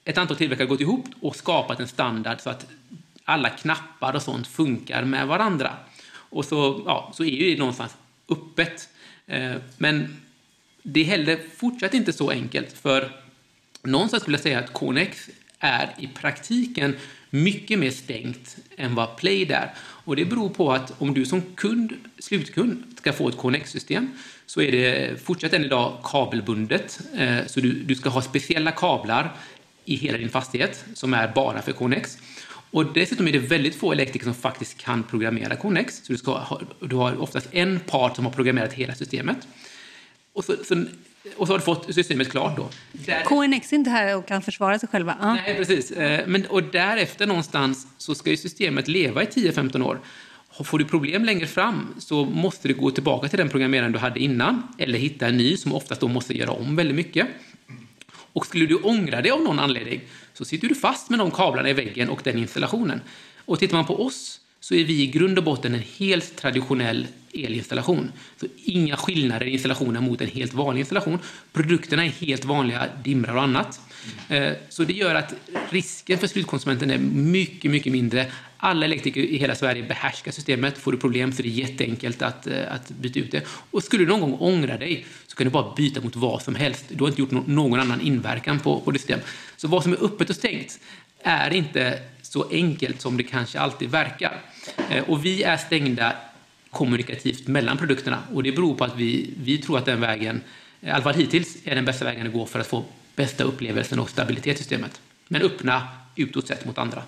[0.04, 2.66] ett antal tillverkare gått ihop och skapat en standard så att
[3.24, 5.72] alla knappar och sånt funkar med varandra.
[6.12, 7.96] Och så, ja, så är ju det någonstans
[8.28, 8.88] öppet.
[9.26, 10.16] Eh, men
[10.82, 13.23] det är heller fortsatt inte så enkelt, för
[13.84, 16.96] någonstans skulle jag säga att Konex är i praktiken
[17.30, 19.74] mycket mer stängt än vad Play är.
[19.78, 24.10] Och det beror på att om du som kund, slutkund ska få ett KNX-system
[24.46, 27.00] så är det fortsatt än idag kabelbundet.
[27.14, 29.32] Eh, så du, du ska ha speciella kablar
[29.84, 32.18] i hela din fastighet som är bara för KNX.
[32.70, 35.96] Och dessutom är det väldigt få elektriker som faktiskt kan programmera KNX.
[36.04, 39.48] Så du, ska ha, du har oftast en part som har programmerat hela systemet.
[40.32, 40.84] Och så, så
[41.36, 42.68] och så har du fått systemet klart då.
[42.92, 43.22] Där...
[43.22, 45.16] KNX är inte här och kan försvara sig själva.
[45.20, 45.34] Ah.
[45.34, 45.90] Nej, precis.
[45.90, 50.00] Eh, men, och därefter någonstans så ska ju systemet leva i 10-15 år.
[50.64, 54.20] Får du problem längre fram så måste du gå tillbaka till den programmeraren du hade
[54.20, 57.26] innan eller hitta en ny som oftast då måste göra om väldigt mycket.
[58.32, 60.00] Och skulle du ångra dig av någon anledning
[60.32, 63.00] så sitter du fast med de kablarna i väggen och den installationen.
[63.44, 67.06] Och tittar man på oss så är vi i grund och botten en helt traditionell
[67.34, 68.12] elinstallation.
[68.40, 71.18] Så inga skillnader i installationen mot en helt vanlig installation.
[71.52, 73.80] Produkterna är helt vanliga dimrar och annat.
[74.28, 75.34] Eh, så det gör att
[75.70, 78.32] risken för slutkonsumenten är mycket, mycket mindre.
[78.56, 80.78] Alla elektriker i hela Sverige behärskar systemet.
[80.78, 83.46] Får du problem så är det jätteenkelt att, eh, att byta ut det.
[83.70, 86.54] Och skulle du någon gång ångra dig så kan du bara byta mot vad som
[86.54, 86.84] helst.
[86.88, 89.20] Du har inte gjort någon annan inverkan på, på det system.
[89.56, 90.78] Så vad som är öppet och stängt
[91.22, 94.40] är inte så enkelt som det kanske alltid verkar.
[94.90, 96.12] Eh, och vi är stängda
[96.74, 100.40] kommunikativt mellan produkterna och det beror på att vi, vi tror att den vägen,
[100.80, 102.84] i alla fall hittills, är den bästa vägen att gå för att få
[103.16, 105.00] bästa upplevelsen och stabilitetssystemet.
[105.28, 107.02] Men öppna utåt sett mot andra.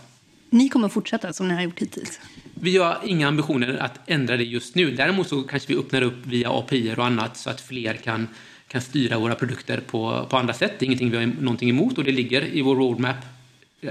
[0.50, 2.20] Ni kommer fortsätta som ni har gjort hittills?
[2.54, 4.90] Vi har inga ambitioner att ändra det just nu.
[4.90, 8.28] Däremot så kanske vi öppnar upp via API och annat så att fler kan
[8.68, 10.72] kan styra våra produkter på, på andra sätt.
[10.78, 13.16] Det är ingenting vi har någonting emot och det ligger i vår roadmap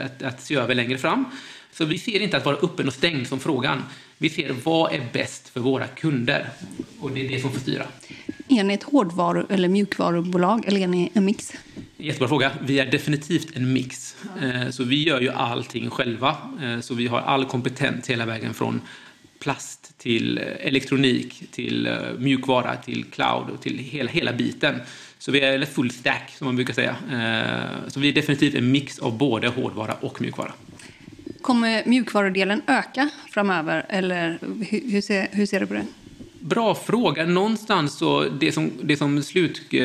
[0.01, 1.25] att, att se över längre fram.
[1.77, 3.83] Så vi ser inte att vara öppen och stängd som frågan.
[4.17, 6.49] Vi ser vad är bäst för våra kunder
[6.99, 7.85] och det är det som får styra.
[8.49, 11.53] Är ni ett hårdvaru eller mjukvarubolag eller är ni en mix?
[11.97, 12.51] Jättebra fråga.
[12.61, 14.15] Vi är definitivt en mix.
[14.41, 16.37] Eh, så vi gör ju allting själva.
[16.63, 18.81] Eh, så vi har all kompetens hela vägen från
[19.39, 24.75] plast till elektronik, till eh, mjukvara, till cloud och till hela, hela biten.
[25.19, 26.95] Så vi är full stack som man brukar säga.
[27.87, 30.53] Så vi är definitivt en mix av både hårdvara och mjukvara.
[31.45, 35.85] Kommer mjukvarudelen öka framöver eller hur ser, hur ser du på det?
[36.39, 37.25] Bra fråga.
[37.25, 39.81] Någonstans så det som, det som, slut, eh,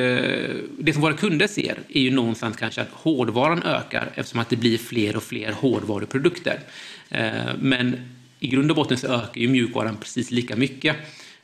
[0.79, 4.57] det som våra kunder ser är ju någonstans kanske att hårdvaran ökar eftersom att det
[4.57, 6.61] blir fler och fler hårdvaruprodukter.
[7.11, 7.97] Eh, men
[8.39, 10.97] i grund och botten så ökar ju mjukvaran precis lika mycket.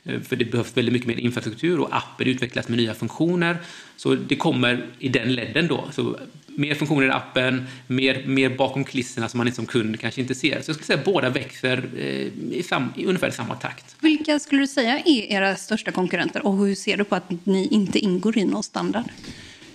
[0.07, 3.57] Eh, för det behövs väldigt mycket mer infrastruktur och appen utvecklas med nya funktioner.
[3.95, 5.89] Så det kommer i den ledden då.
[5.91, 10.35] Så mer funktioner i appen, mer, mer bakom kulisserna som man som kund kanske inte
[10.35, 10.61] ser.
[10.61, 13.95] Så jag skulle säga att båda växer eh, i, sam, i ungefär samma takt.
[13.99, 17.67] Vilka skulle du säga är era största konkurrenter och hur ser du på att ni
[17.67, 19.05] inte ingår i någon standard?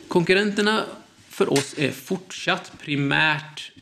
[0.09, 0.85] Konkurrenterna
[1.29, 3.73] för oss är fortsatt primärt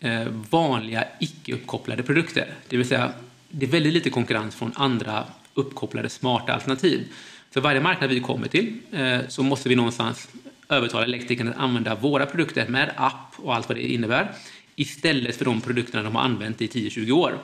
[0.00, 2.54] eh, vanliga icke-uppkopplade produkter.
[2.68, 3.12] Det vill säga,
[3.48, 5.24] det är väldigt lite konkurrens från andra
[5.56, 7.12] uppkopplade smarta alternativ.
[7.50, 10.28] För varje marknad vi kommer till eh, så måste vi någonstans
[10.68, 14.32] övertala elektrikerna att använda våra produkter med app och allt vad det innebär
[14.76, 17.38] istället för de produkterna de har använt i 10-20 år.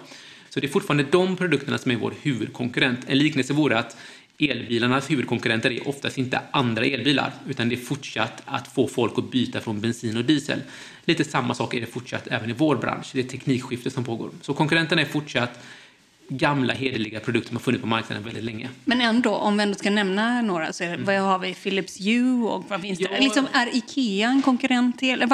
[0.48, 2.98] Så det är fortfarande de produkterna som är vår huvudkonkurrent.
[3.06, 3.96] En liknelse vore att
[4.38, 9.30] elbilarnas huvudkonkurrenter är oftast inte andra elbilar utan det är fortsatt att få folk att
[9.30, 10.60] byta från bensin och diesel.
[11.04, 13.10] Lite samma sak är det fortsatt även i vår bransch.
[13.12, 14.30] Det är teknikskifte som pågår.
[14.40, 15.64] Så konkurrenterna är fortsatt
[16.28, 18.68] gamla hederliga produkter som har funnits på marknaden väldigt länge.
[18.84, 21.04] Men ändå, om vi ändå ska nämna några, så är, mm.
[21.04, 21.54] vad har vi?
[21.54, 23.08] Philips Hue och vad finns det?
[23.12, 23.20] Ja.
[23.20, 25.28] Liksom, är Ikea en konkurrent till?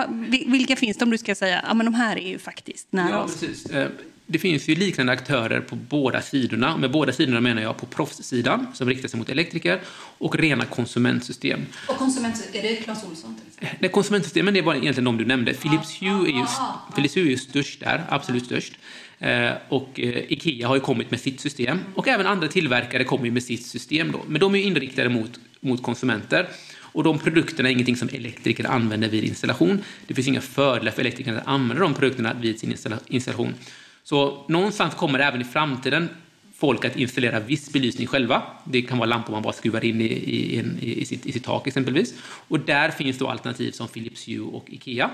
[0.46, 3.11] Vilka finns det om du ska säga, ja men de här är ju faktiskt nära
[3.11, 3.40] ja, oss?
[3.40, 3.66] Precis.
[3.66, 3.88] Eh,
[4.31, 6.77] det finns ju liknande aktörer på båda sidorna.
[6.77, 9.81] Med båda sidorna menar jag på proffssidan som riktar sig mot elektriker
[10.18, 11.66] och rena konsumentsystem.
[11.88, 13.40] Och konsument, är det Clas Ohlson?
[13.79, 15.55] Nej, konsumentsystemen det var egentligen de du nämnde.
[15.55, 16.46] Philips Hue är ju,
[16.94, 18.72] Philips Hue är ju störst där, absolut störst.
[19.18, 23.31] Eh, och eh, Ikea har ju kommit med sitt system och även andra tillverkare kommer
[23.31, 24.12] med sitt system.
[24.12, 24.20] Då.
[24.26, 26.48] Men de är inriktade mot, mot konsumenter.
[26.92, 29.83] Och de produkterna är ingenting som elektriker använder vid installation.
[30.07, 32.74] Det finns inga fördelar för elektriker att använda de produkterna vid sin
[33.09, 33.54] installation.
[34.02, 36.09] Så någonstans kommer det även i framtiden
[36.59, 38.42] folk att installera viss belysning själva.
[38.64, 41.44] Det kan vara lampor man bara skruvar in i, i, i, i, sitt, i sitt
[41.44, 42.14] tak exempelvis.
[42.22, 45.11] Och där finns då alternativ som Philips Hue och Ikea.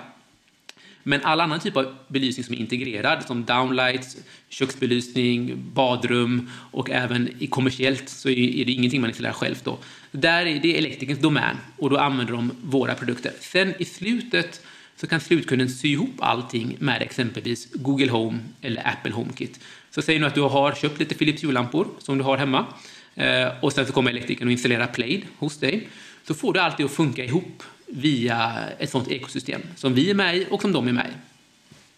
[1.06, 4.16] Men all annan typ av belysning som är integrerad, som downlights,
[4.48, 9.78] köksbelysning, badrum och även i kommersiellt så är det ingenting man installerar själv då.
[10.10, 13.32] Där är det elektrikerns domän och då använder de våra produkter.
[13.40, 14.60] Sen i slutet
[14.96, 19.60] så kan slutkunden sy ihop allting med exempelvis Google Home eller Apple HomeKit.
[19.90, 22.66] Så säg nu att du har köpt lite Philips Hue-lampor som du har hemma
[23.14, 25.88] eh, och sen så kommer elektrikern och installerar Plaid hos dig.
[26.26, 27.62] Så får du allt det att funka ihop
[27.96, 31.12] via ett sånt ekosystem som vi är med i och som de är med i.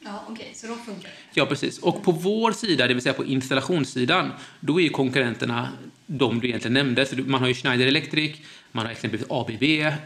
[0.04, 0.54] Ja, okej, okay.
[0.54, 1.10] så då funkar?
[1.34, 1.78] Ja, precis.
[1.78, 5.68] Och på vår sida, det vill säga på installationssidan, då är konkurrenterna
[6.06, 7.06] de du egentligen nämnde.
[7.06, 8.36] Så man har ju Schneider Electric,
[8.72, 9.60] man har exempelvis ABB,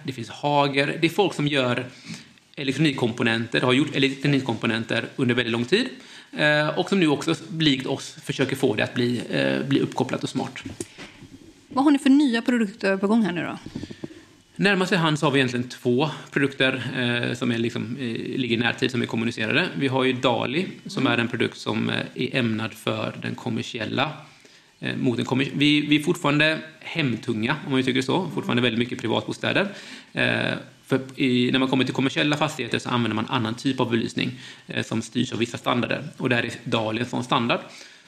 [0.04, 0.98] det finns Hager.
[1.00, 1.86] Det är folk som gör
[2.56, 5.88] elektronikkomponenter, har gjort elektronikkomponenter under väldigt lång tid
[6.32, 10.22] eh, och som nu också, likt oss, försöker få det att bli, eh, bli uppkopplat
[10.22, 10.62] och smart.
[11.68, 13.58] Vad har ni för nya produkter på gång här nu då?
[14.60, 18.58] Närmaste hand så har vi egentligen två produkter eh, som är liksom, eh, ligger i
[18.58, 19.68] närtid som är kommunicerade.
[19.78, 24.12] Vi har ju Dali som är en produkt som eh, är ämnad för den kommersiella
[24.80, 28.30] eh, mot en kommer vi, vi är fortfarande hemtunga, om man tycker så.
[28.34, 29.68] Fortfarande väldigt mycket privatbostäder.
[30.12, 30.54] Eh,
[30.86, 34.40] för i, när man kommer till kommersiella fastigheter så använder man annan typ av belysning
[34.66, 36.04] eh, som styrs av vissa standarder.
[36.16, 37.60] Och där är Dali en sån standard.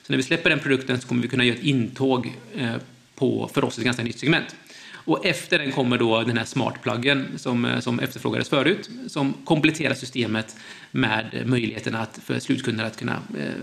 [0.03, 2.75] Så när vi släpper den produkten så kommer vi kunna göra ett intåg eh,
[3.15, 4.57] på, för oss, ett ganska nytt segment.
[5.05, 9.95] Och efter den kommer då den här smartpluggen som, eh, som efterfrågades förut, som kompletterar
[9.95, 10.57] systemet
[10.91, 13.63] med möjligheten att, för slutkunder att kunna eh,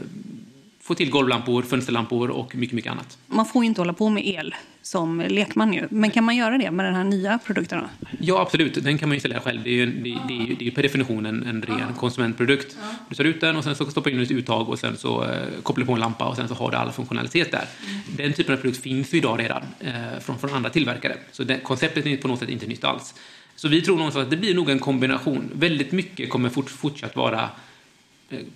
[0.89, 3.17] få till golvlampor, fönsterlampor och mycket, mycket annat.
[3.27, 5.87] Man får ju inte hålla på med el som lekman ju.
[5.89, 7.83] Men kan man göra det med den här nya produkten?
[8.19, 8.83] Ja, absolut.
[8.83, 9.63] Den kan man installera själv.
[9.63, 11.85] Det är ju, det, det är ju, det är per definition en, en ren ja.
[11.99, 12.77] konsumentprodukt.
[12.81, 12.87] Ja.
[13.09, 15.29] Du tar ut den och sen så stoppar in ett uttag och sen så eh,
[15.63, 17.65] kopplar du på en lampa och sen så har du all funktionalitet där.
[17.87, 18.01] Mm.
[18.17, 21.17] Den typen av produkt finns ju idag redan eh, från, från andra tillverkare.
[21.31, 23.13] Så det, konceptet är på något sätt inte nytt alls.
[23.55, 25.51] Så vi tror någonstans att det blir nog en kombination.
[25.53, 27.49] Väldigt mycket kommer fort, fortsatt vara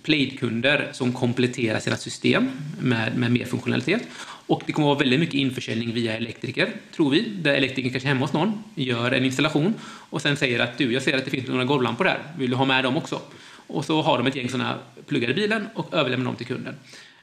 [0.02, 4.02] Plaid-kunder som kompletterar sina system med, med mer funktionalitet.
[4.46, 8.08] Och det kommer att vara väldigt mycket införsäljning via elektriker, tror vi, där elektrikern kanske
[8.08, 11.30] hemma hos någon gör en installation och sen säger att du, jag ser att det
[11.30, 13.20] finns några golvlampor där, vill du ha med dem också?
[13.66, 16.74] Och så har de ett gäng sådana pluggar i bilen och överlämnar dem till kunden.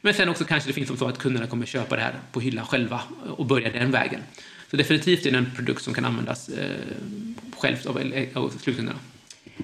[0.01, 2.39] Men sen också kanske det finns som så att kunderna kommer köpa det här på
[2.39, 3.01] hyllan själva
[3.37, 4.21] och börja den vägen.
[4.71, 6.75] Så definitivt är det en produkt som kan användas eh,
[7.57, 8.99] självt av, eh, av slutkunderna.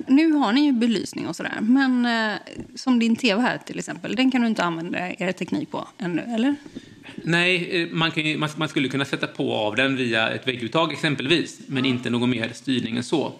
[0.08, 2.38] Nu har ni ju belysning och sådär, men eh,
[2.76, 6.22] som din tv här till exempel, den kan du inte använda er teknik på ännu,
[6.22, 6.56] eller?
[7.16, 10.94] Nej, eh, man, kan, man, man, skulle kunna sätta på av den via ett vägguttag
[10.94, 13.34] exempelvis, men inte någon mer styrning än så.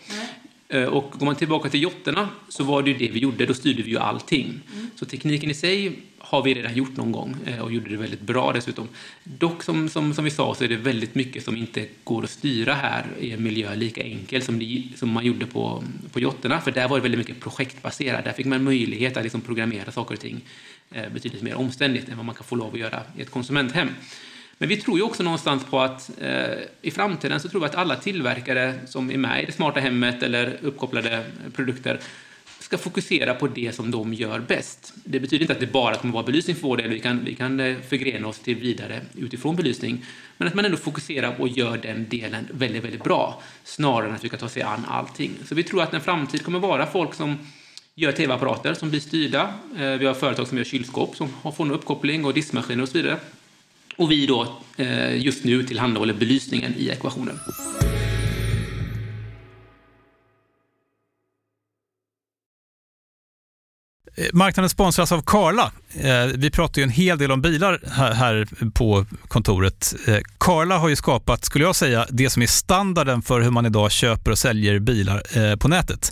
[0.70, 3.54] Eh, och går man tillbaka till jotterna så var det ju det vi gjorde, då
[3.54, 4.60] styrde vi ju allting.
[4.74, 4.90] Mm.
[4.96, 8.22] Så tekniken i sig har vi redan gjort någon gång eh, och gjorde det väldigt
[8.22, 8.88] bra dessutom.
[9.24, 12.30] Dock som, som, som vi sa så är det väldigt mycket som inte går att
[12.30, 16.62] styra här i en miljö lika enkel som, det, som man gjorde på, på jotterna.
[16.62, 18.26] För där var det väldigt mycket projektbaserat.
[18.26, 20.42] Där fick man möjlighet att liksom programmera saker och ting
[20.92, 23.90] eh, betydligt mer omständigt än vad man kan få lov att göra i ett konsumenthem.
[24.58, 27.76] Men vi tror ju också någonstans på att eh, i framtiden så tror vi att
[27.76, 31.24] alla tillverkare som är med i det smarta hemmet eller uppkopplade
[31.56, 32.00] produkter
[32.60, 34.94] ska fokusera på det som de gör bäst.
[35.04, 37.36] Det betyder inte att det bara kommer vara belysning för vår del, vi kan, vi
[37.36, 40.06] kan eh, förgrena oss till vidare utifrån belysning,
[40.38, 44.24] men att man ändå fokuserar och gör den delen väldigt, väldigt bra, snarare än att
[44.24, 45.32] vi kan ta sig an allting.
[45.46, 47.38] Så vi tror att en framtid kommer vara folk som
[47.96, 49.54] gör tv-apparater som blir styrda.
[49.78, 52.98] Eh, vi har företag som gör kylskåp som får en uppkoppling och diskmaskiner och så
[52.98, 53.18] vidare.
[53.98, 57.40] Och vi då eh, just nu tillhandahåller belysningen i ekvationen.
[64.16, 65.72] Eh, marknaden sponsras av Karla.
[66.00, 67.82] Eh, vi pratar ju en hel del om bilar
[68.14, 69.96] här på kontoret.
[70.38, 73.92] Karla har ju skapat, skulle jag säga, det som är standarden för hur man idag
[73.92, 76.12] köper och säljer bilar på nätet.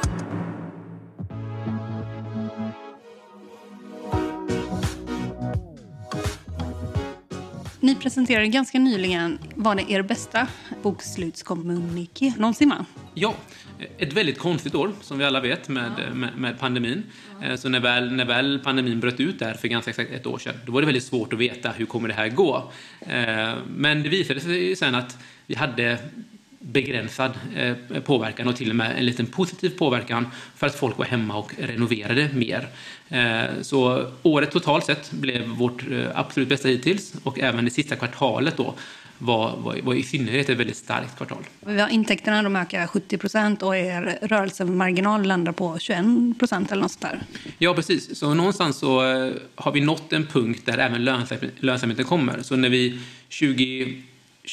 [7.83, 10.47] Ni presenterade ganska nyligen, var det er bästa
[10.83, 12.69] bokslutskommuniké någonsin?
[12.69, 12.85] Va?
[13.13, 13.35] Ja,
[13.97, 17.03] ett väldigt konstigt år som vi alla vet med, med, med, pandemin.
[17.43, 20.37] Eh, så när väl, när väl pandemin bröt ut där för ganska exakt ett år
[20.37, 22.71] sedan, då var det väldigt svårt att veta hur kommer det här gå.
[22.99, 25.17] Eh, men det visade sig sen att
[25.47, 25.97] vi hade
[26.61, 31.05] begränsad eh, påverkan och till och med en liten positiv påverkan för att folk var
[31.05, 32.67] hemma och renoverade mer.
[33.61, 38.75] Så året totalt sett blev vårt absolut bästa hittills och även det sista kvartalet då
[39.21, 41.43] var, var, var i synnerhet ett väldigt starkt kvartal.
[41.89, 46.05] Intäkterna de ökar 70 procent och er rörelsemarginal landar på 21
[46.39, 47.21] procent eller något sånt där.
[47.57, 48.19] Ja, precis.
[48.19, 51.03] Så någonstans så eh, har vi nått en punkt där även
[51.59, 52.41] lönsamheten kommer.
[52.41, 54.03] Så när vi 20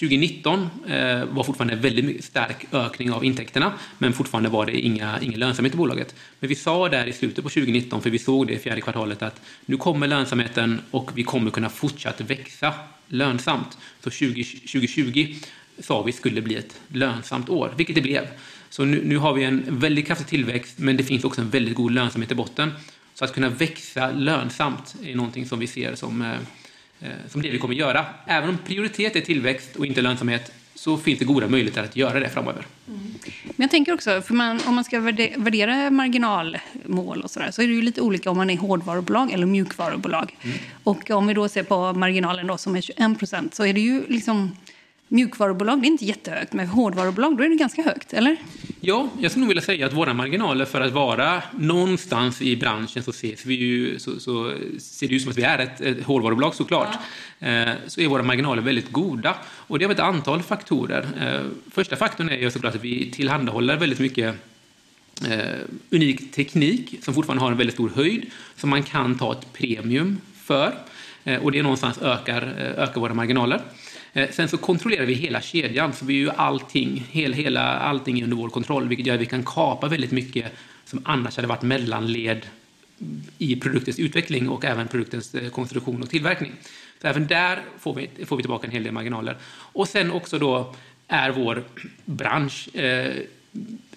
[0.01, 5.21] 2019 eh, var fortfarande en väldigt stark ökning av intäkterna, men fortfarande var det inga,
[5.21, 6.15] ingen lönsamhet i bolaget.
[6.41, 9.23] Men vi sa där i slutet på 2019, för vi såg det i fjärde kvartalet,
[9.23, 12.75] att nu kommer lönsamheten och vi kommer kunna fortsätta växa
[13.09, 13.79] lönsamt.
[14.01, 15.35] Så 20, 2020
[15.79, 18.27] sa vi skulle bli ett lönsamt år, vilket det blev.
[18.71, 21.75] Så nu, nu har vi en väldigt kraftig tillväxt, men det finns också en väldigt
[21.75, 22.73] god lönsamhet i botten.
[23.15, 26.39] Så att kunna växa lönsamt är någonting som vi ser som eh,
[27.29, 28.07] som det vi kommer göra.
[28.27, 32.21] Även om prioritet är tillväxt och inte lönsamhet så finns det goda möjligheter att göra
[32.21, 32.67] det framöver.
[32.89, 33.01] Mm.
[33.45, 37.63] Men jag tänker också, för man, om man ska värdera marginalmål och så där, så
[37.63, 40.37] är det ju lite olika om man är hårdvarubolag eller mjukvarubolag.
[40.43, 40.59] Mm.
[40.83, 43.81] Och om vi då ser på marginalen då, som är 21 procent så är det
[43.81, 44.57] ju liksom
[45.09, 48.37] mjukvarubolag det är inte jättehögt, men hårdvarubolag då är det ganska högt, eller?
[48.81, 53.03] Ja, jag skulle nog vilja säga att våra marginaler för att vara någonstans i branschen
[53.03, 56.05] så, ses vi ju, så, så ser det ut som att vi är ett, ett
[56.05, 56.89] hårdvarubolag såklart.
[56.93, 56.99] Ja.
[57.41, 59.37] Eh, så är våra marginaler väldigt goda.
[59.47, 61.07] Och det har ett antal faktorer.
[61.21, 64.35] Eh, första faktorn är ju såklart att vi tillhandahåller väldigt mycket
[65.29, 65.39] eh,
[65.91, 70.21] unik teknik som fortfarande har en väldigt stor höjd som man kan ta ett premium
[70.43, 70.75] för.
[71.43, 72.43] Och det någonstans ökar,
[72.77, 73.61] ökar våra marginaler.
[74.13, 78.37] Eh, sen så kontrollerar vi hela kedjan, så vi gör allting, hel, hela, allting under
[78.37, 80.53] vår kontroll, vilket gör att vi kan kapa väldigt mycket
[80.85, 82.47] som annars hade varit mellanled
[83.39, 86.53] i produktens utveckling och även produktens eh, konstruktion och tillverkning.
[87.03, 89.37] Så även där får vi, får vi tillbaka en hel del marginaler.
[89.51, 90.75] Och sen också då
[91.09, 91.65] är vår
[92.05, 93.17] bransch eh,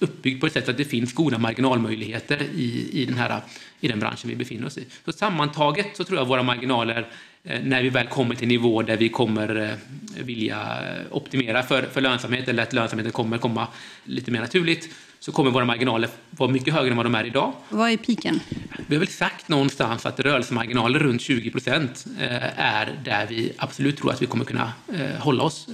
[0.02, 3.42] uppbyggd på ett sätt att det finns goda marginalmöjligheter i, i, den här,
[3.80, 4.86] i den branschen vi befinner oss i.
[5.06, 7.08] Så sammantaget så tror jag våra marginaler,
[7.44, 10.78] eh, när vi väl kommer till nivå där vi kommer eh, vilja
[11.12, 13.68] optimera för, för lönsamhet eller att lönsamheten kommer komma
[14.04, 14.90] lite mer naturligt,
[15.20, 17.54] så kommer våra marginaler vara mycket högre än vad de är idag.
[17.70, 18.40] Vad är piken?
[18.88, 23.98] Vi har väl sagt någonstans att rörelsemarginaler runt 20 procent eh, är där vi absolut
[23.98, 24.74] tror att vi kommer kunna
[25.20, 25.68] hålla oss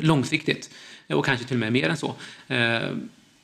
[0.00, 0.70] långsiktigt
[1.08, 2.14] och kanske till och med mer än så.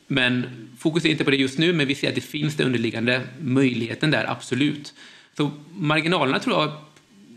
[0.06, 0.46] Men
[0.78, 3.20] fokus är inte på det just nu, men vi ser att det finns den underliggande
[3.40, 4.94] möjligheten där, absolut.
[5.36, 6.72] Så marginalerna tror jag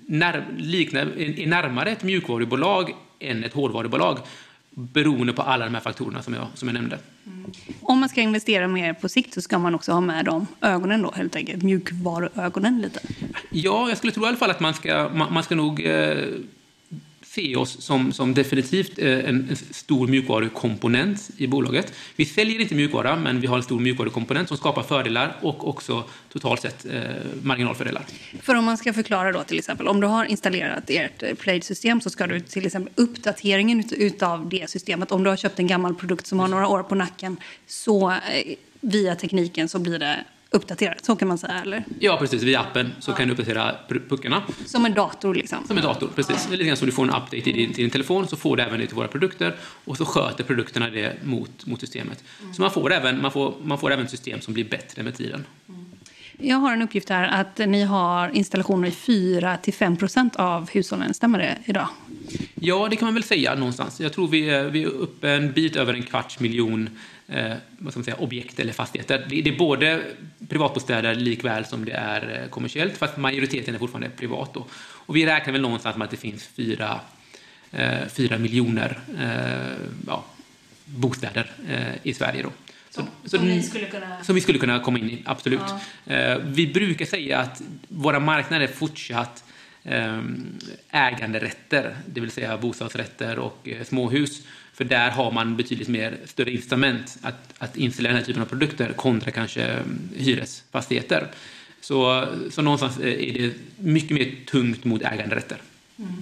[0.06, 4.20] när, liknar, är närmare ett mjukvarubolag än ett hårdvarubolag
[4.76, 7.00] beroende på alla de här faktorerna som jag, som jag nämnde.
[7.26, 7.52] Mm.
[7.82, 11.02] Om man ska investera mer på sikt så ska man också ha med de ögonen
[11.02, 13.00] då, helt enkelt, mjukvaruögonen lite?
[13.50, 16.18] Ja, jag skulle tro i alla fall att man ska, man, man ska nog eh,
[17.36, 21.94] se oss som, som definitivt eh, en, en stor mjukvarukomponent i bolaget.
[22.16, 26.04] Vi säljer inte mjukvara, men vi har en stor mjukvarukomponent som skapar fördelar och också
[26.30, 27.02] totalt sett eh,
[27.44, 28.04] marginalfördelar.
[28.42, 32.02] För om man ska förklara då till exempel, om du har installerat ert eh, Plaid-system
[32.02, 35.96] så ska du till exempel uppdateringen utav det systemet, om du har köpt en gammal
[35.96, 38.18] produkt som har några år på nacken, så eh,
[38.82, 40.26] via tekniken så blir det
[40.56, 41.84] uppdaterat, så kan man säga, eller?
[42.00, 42.44] Ja, precis.
[42.44, 43.16] Via appen så ja.
[43.16, 43.76] kan du uppdatera
[44.10, 44.44] puckarna.
[44.66, 45.68] Som en dator, liksom?
[45.68, 46.48] Som en dator, precis.
[46.48, 48.58] Är lite grann som du får en update till din, till din telefon, så får
[48.58, 52.24] du även det till våra produkter och så sköter produkterna det mot, mot systemet.
[52.42, 52.54] Mm.
[52.54, 55.46] Så man får, även, man, får, man får även system som blir bättre med tiden.
[55.70, 55.86] Mm.
[56.38, 61.14] Jag har en uppgift här att ni har installationer i 4-5% av hushållen.
[61.14, 61.88] Stämmer det idag?
[62.56, 64.00] Ja, det kan man väl säga någonstans.
[64.00, 66.90] Jag tror vi är, vi är uppe en bit över en kvarts miljon
[67.28, 69.26] eh, vad ska man säga, objekt eller fastigheter.
[69.30, 70.04] Det, det, är både
[70.50, 74.54] privatbostäder likväl som det är eh, kommersiellt, fast majoriteten är fortfarande privat.
[74.54, 74.66] Då.
[75.06, 77.00] Och vi räknar väl någonstans med att det finns fyra,
[77.72, 80.26] eh, fyra miljoner eh, ja,
[80.86, 82.44] bostäder eh, i Sverige.
[82.44, 82.52] Då.
[82.90, 84.24] Så, så, som, skulle kunna...
[84.24, 85.60] som vi skulle kunna komma in i, absolut.
[86.06, 86.40] Ja.
[86.46, 89.44] Vi brukar säga att våra marknader fortsatt
[90.90, 94.42] äganderätter, det vill säga bostadsrätter och småhus.
[94.76, 98.46] För där har man betydligt mer större incitament att, att installera den här typen av
[98.46, 101.28] produkter kontra kanske mm, hyresfastigheter.
[101.82, 105.58] Så, så någonstans är det mycket mer tungt mot äganderätter.
[106.00, 106.14] Mm.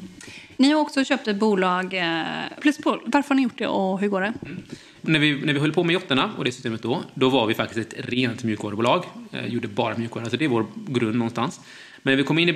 [0.58, 2.24] Ni har också köpt ett bolag, eh,
[2.62, 3.00] Pluspol.
[3.06, 4.34] Varför har ni gjort det och hur går det?
[4.46, 4.64] Mm.
[5.02, 7.54] När, vi, när vi höll på med jotterna och det systemet då, då var vi
[7.54, 9.06] faktiskt ett rent mjukvarubolag.
[9.32, 11.60] Eh, gjorde bara mjukvara, så det är vår grund någonstans.
[12.02, 12.54] Men när vi kom in i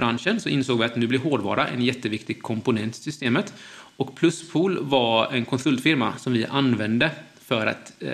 [0.00, 3.54] branschen så insåg vi att nu blir hårdvara en jätteviktig komponent i systemet.
[3.96, 7.10] Och Pluspool var en konsultfirma som vi använde
[7.44, 8.10] för att eh,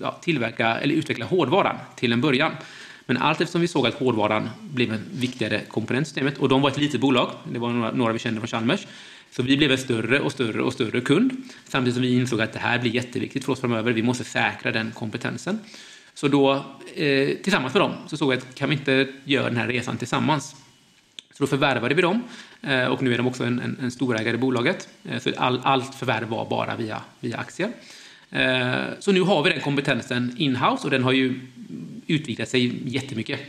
[0.00, 2.52] ja, tillverka eller utveckla hårdvaran till en början.
[3.06, 6.62] Men allt eftersom vi såg att hårdvaran blev en viktigare komponent i systemet och de
[6.62, 8.86] var ett litet bolag, det var några, några vi kände från Chalmers,
[9.30, 11.30] så vi blev en större och större och större kund
[11.68, 13.92] samtidigt som vi insåg att det här blir jätteviktigt för oss framöver.
[13.92, 15.58] Vi måste säkra den kompetensen.
[16.14, 16.52] Så då
[16.94, 19.96] eh, tillsammans med dem så såg vi att kan vi inte göra den här resan
[19.96, 20.56] tillsammans?
[21.36, 22.22] Så då förvärvade vi dem
[22.62, 24.88] eh, och nu är de också en, en, en storägare i bolaget.
[25.04, 27.70] Eh, så all, allt förvärv var bara via, via aktier.
[28.30, 31.40] Eh, så nu har vi den kompetensen inhouse och den har ju
[32.06, 33.40] utvidgat sig jättemycket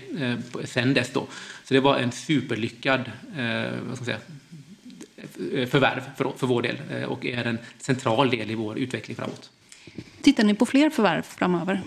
[0.64, 1.12] sen dess.
[1.14, 1.28] Då.
[1.64, 3.02] Så det var en superlyckad
[3.88, 4.20] vad ska säga,
[5.68, 6.78] förvärv för, för vår del
[7.08, 9.50] och är en central del i vår utveckling framåt.
[10.22, 11.82] Tittar ni på fler förvärv framöver?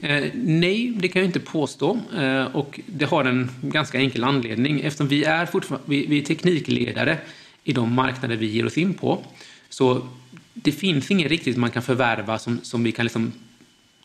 [0.00, 1.98] Eh, nej, det kan jag inte påstå.
[2.16, 4.80] Eh, och det har en ganska enkel anledning.
[4.80, 5.48] Eftersom vi är,
[5.84, 7.18] vi, vi är teknikledare
[7.64, 9.24] i de marknader vi ger oss in på.
[9.68, 10.08] Så
[10.54, 13.32] det finns inget riktigt man kan förvärva som, som vi kan liksom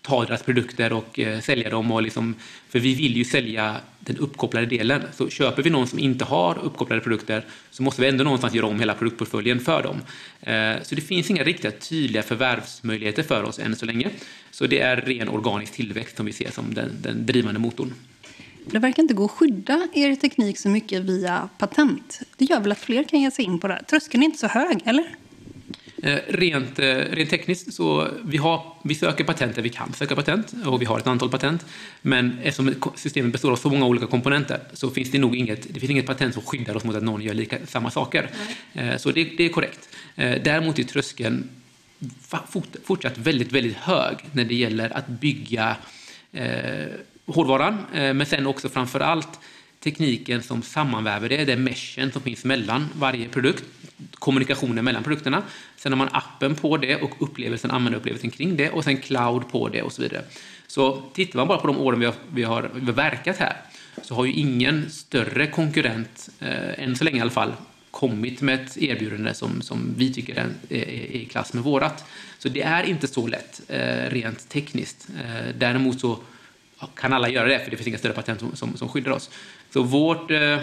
[0.05, 1.91] ta deras produkter och eh, sälja dem.
[1.91, 2.35] Och liksom,
[2.69, 5.01] för vi vill ju sälja den uppkopplade delen.
[5.13, 8.65] Så köper vi någon som inte har uppkopplade produkter så måste vi ändå någonstans göra
[8.65, 10.01] om hela produktportföljen för dem.
[10.41, 14.09] Eh, så det finns inga riktigt tydliga förvärvsmöjligheter för oss än så länge.
[14.51, 17.93] Så det är ren organisk tillväxt som vi ser som den, den drivande motorn.
[18.65, 22.21] Det verkar inte gå att skydda er teknik så mycket via patent.
[22.37, 23.83] Det gör väl att fler kan ge sig in på det?
[23.89, 25.15] Tröskeln är inte så hög, eller?
[26.03, 30.15] Eh, rent, eh, rent tekniskt så vi, har, vi söker patent där vi kan söka
[30.15, 31.65] patent och vi har ett antal patent.
[32.01, 35.79] Men eftersom systemet består av så många olika komponenter så finns det nog inget, det
[35.79, 38.29] finns inget patent som skyddar oss mot att någon gör lika, samma saker.
[38.73, 38.99] Mm.
[38.99, 39.89] Så det, det, är korrekt.
[40.15, 41.49] Däremot är tröskeln
[42.83, 45.77] fortsatt väldigt, väldigt hög när det gäller att bygga
[46.31, 46.87] eh,
[47.25, 49.39] hårdvaran, men sen också framför allt
[49.85, 53.63] tekniken som sammanväver det, det är meshen som finns mellan varje produkt,
[54.11, 55.43] kommunikationen mellan produkterna.
[55.77, 59.69] Sen har man appen på det och upplevelsen, användarupplevelsen kring det och sen cloud på
[59.69, 60.23] det och så vidare.
[60.67, 63.55] Så tittar man bara på de åren vi har, vi har, vi har verkat här
[64.01, 67.53] så har ju ingen större konkurrent, eh, än så länge i alla fall,
[67.91, 72.03] kommit med ett erbjudande som, som vi tycker är, är, är i klass med vårat.
[72.39, 75.07] Så det är inte så lätt eh, rent tekniskt.
[75.23, 76.19] Eh, däremot så
[76.95, 79.29] kan alla göra det, för det finns inga större patent som, som, som skyddar oss.
[79.75, 80.57] Så vårt, eh,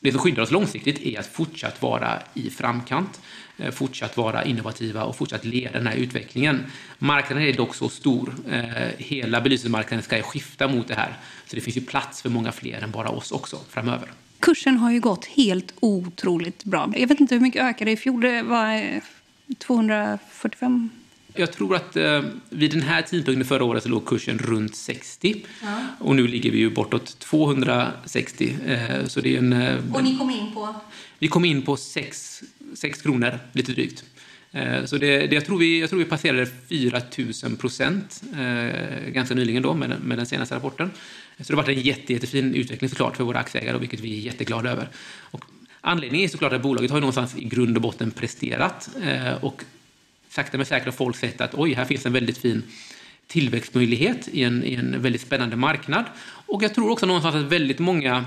[0.00, 3.20] det som skyddar oss långsiktigt är att fortsatt vara i framkant,
[3.58, 6.66] eh, fortsatt vara innovativa och fortsatt leda den här utvecklingen.
[6.98, 8.34] Marknaden är dock så stor.
[8.50, 8.62] Eh,
[8.98, 11.16] hela belysningsmarknaden ska skifta mot det här.
[11.46, 14.08] Så det finns ju plats för många fler än bara oss också framöver.
[14.38, 16.92] Kursen har ju gått helt otroligt bra.
[16.96, 18.20] Jag vet inte hur mycket ökade i fjol.
[18.20, 19.00] Det var
[19.58, 20.90] 245
[21.34, 25.44] jag tror att eh, vid den här tidpunkten förra året så låg kursen runt 60.
[25.62, 25.78] Ja.
[25.98, 28.56] Och nu ligger vi ju bortåt 260.
[28.66, 30.74] Eh, så det är en, eh, och ni kom in på?
[31.18, 32.42] Vi kom in på 6,
[32.74, 34.04] 6 kronor, lite drygt.
[34.52, 37.00] Eh, så det, det, jag, tror vi, jag tror vi passerade 4
[37.44, 40.90] 000 procent eh, ganska nyligen då med, med den senaste rapporten.
[41.38, 44.20] Så det har varit en jätte, jättefin utveckling såklart för våra aktieägare, vilket vi är
[44.20, 44.88] jätteglada över.
[45.30, 45.44] Och
[45.80, 48.88] anledningen är såklart att bolaget har någonstans i grund och botten presterat.
[49.02, 49.64] Eh, och
[50.28, 52.62] sakta men säkert har folk sett att oj, här finns en väldigt fin
[53.26, 56.04] tillväxtmöjlighet i en, i en väldigt spännande marknad.
[56.46, 58.24] Och jag tror också någonstans att väldigt många...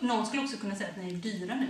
[0.00, 1.66] någon skulle också kunna säga att ni är dyra nu.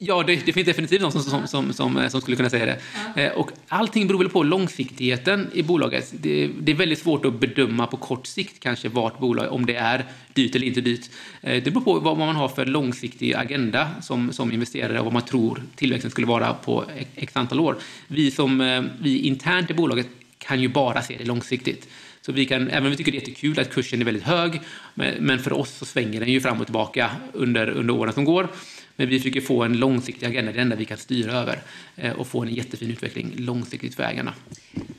[0.00, 2.78] Ja, det, det, finns definitivt någon som, som, som, som, som skulle kunna säga det.
[3.16, 3.22] Ja.
[3.22, 6.12] Eh, och allting beror väl på långsiktigheten i bolaget.
[6.20, 9.74] Det, det, är väldigt svårt att bedöma på kort sikt kanske vart bolag, om det
[9.74, 11.10] är dyrt eller inte dyrt.
[11.42, 15.12] Eh, det beror på vad man har för långsiktig agenda som, som investerare och vad
[15.12, 16.84] man tror tillväxten skulle vara på
[17.14, 17.76] x antal år.
[18.08, 21.88] Vi, som, eh, vi internt i bolaget kan ju bara se det långsiktigt.
[22.28, 24.60] Så vi kan, även om vi tycker det är jättekul att kursen är väldigt hög,
[24.94, 28.48] men för oss så svänger den ju fram och tillbaka under, under åren som går.
[28.96, 31.58] Men vi försöker få en långsiktig agenda, det enda vi kan styra över.
[31.96, 34.34] Eh, och få en jättefin utveckling långsiktigt för ägarna.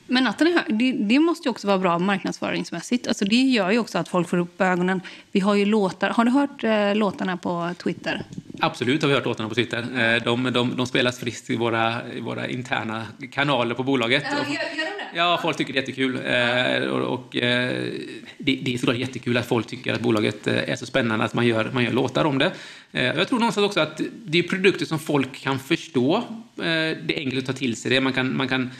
[0.08, 3.08] Men att den är hög, det, det, måste ju också vara bra marknadsföringsmässigt.
[3.08, 5.02] Alltså det gör ju också att folk får upp ögonen.
[5.32, 6.10] Vi har ju låtar.
[6.10, 8.24] Har du hört eh, låtarna på Twitter?
[8.60, 9.80] Absolut har vi hört låtarna på Twitter.
[9.80, 14.24] Eh, de, de, de spelas friskt i våra, i våra interna kanaler på bolaget.
[14.32, 14.99] Ja, gör, gör de det?
[15.14, 16.16] Ja, folk tycker det är jättekul.
[16.26, 17.92] Eh, och, och eh,
[18.38, 21.34] det, det är såklart jättekul att folk tycker att bolaget eh, är så spännande att
[21.34, 22.52] man gör, man gör låtar om det.
[22.92, 26.16] Eh, jag tror någonstans också att det är produkter som folk kan förstå.
[26.58, 26.64] Eh,
[27.04, 28.02] det är enkelt att ta till sig det.
[28.02, 28.72] Man kan, man kan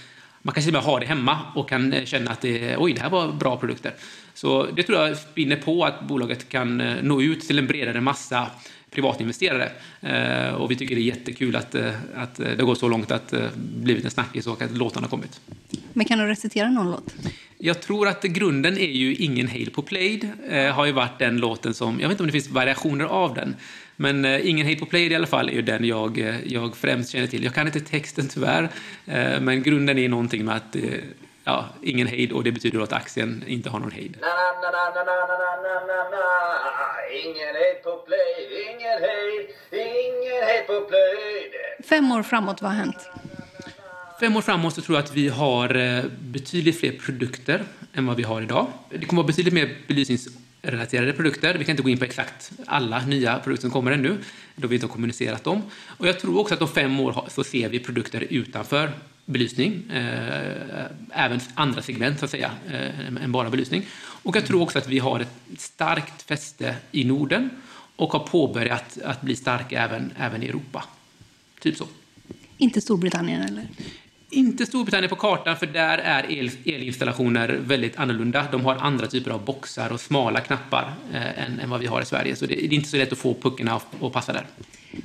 [0.42, 3.02] man kan till och med ha det hemma och kan känna att det, oj, det
[3.02, 3.94] här var bra produkter.
[4.34, 8.48] Så det tror jag spinner på att bolaget kan nå ut till en bredare massa
[8.92, 9.72] privatinvesterare.
[10.02, 11.76] Eh, och vi tycker det är jättekul att,
[12.16, 15.40] att det går så långt att det blivit en snackis och att låtarna har kommit.
[15.94, 17.14] Men kan du recitera någon låt?
[17.58, 20.30] Jag tror att grunden är ju Ingen hejd på Played.
[20.50, 23.34] Eh, har ju varit den låten som, jag vet inte om det finns variationer av
[23.34, 23.56] den.
[23.96, 26.78] Men eh, Ingen hejd på Played i alla fall är ju den jag, eh, jag
[26.78, 27.44] främst känner till.
[27.44, 28.70] Jag kan inte texten tyvärr,
[29.06, 30.82] eh, men grunden är någonting med att eh,
[31.50, 34.18] ja, ingen hejd och det betyder att aktien inte har någon hejd.
[37.24, 41.52] Ingen hejd på Played, ingen hejd, ingen hejd på Played.
[41.90, 43.10] Fem år framåt, vad har hänt?
[44.20, 48.18] Fem år framåt så tror jag att vi har eh, betydligt fler produkter än vad
[48.18, 48.68] vi har idag.
[48.90, 51.54] Det kommer att vara betydligt mer belysningsrelaterade produkter.
[51.58, 54.18] Vi kan inte gå in på exakt alla nya produkter som kommer ännu,
[54.56, 55.62] då vi inte har kommunicerat dem.
[55.98, 58.92] Och jag tror också att om fem år så ser vi produkter utanför
[59.30, 63.86] belysning, eh, även andra segment så att säga, eh, än bara belysning.
[64.24, 67.50] Och jag tror också att vi har ett starkt fäste i Norden
[67.96, 70.84] och har påbörjat att bli starka även, även i Europa.
[71.60, 71.88] Typ så.
[72.58, 73.68] Inte Storbritannien eller?
[74.32, 78.46] Inte Storbritannien på kartan, för där är el, elinstallationer väldigt annorlunda.
[78.52, 82.02] De har andra typer av boxar och smala knappar eh, än, än, vad vi har
[82.02, 82.36] i Sverige.
[82.36, 84.46] Så det, det är inte så lätt att få puckarna att, passa där.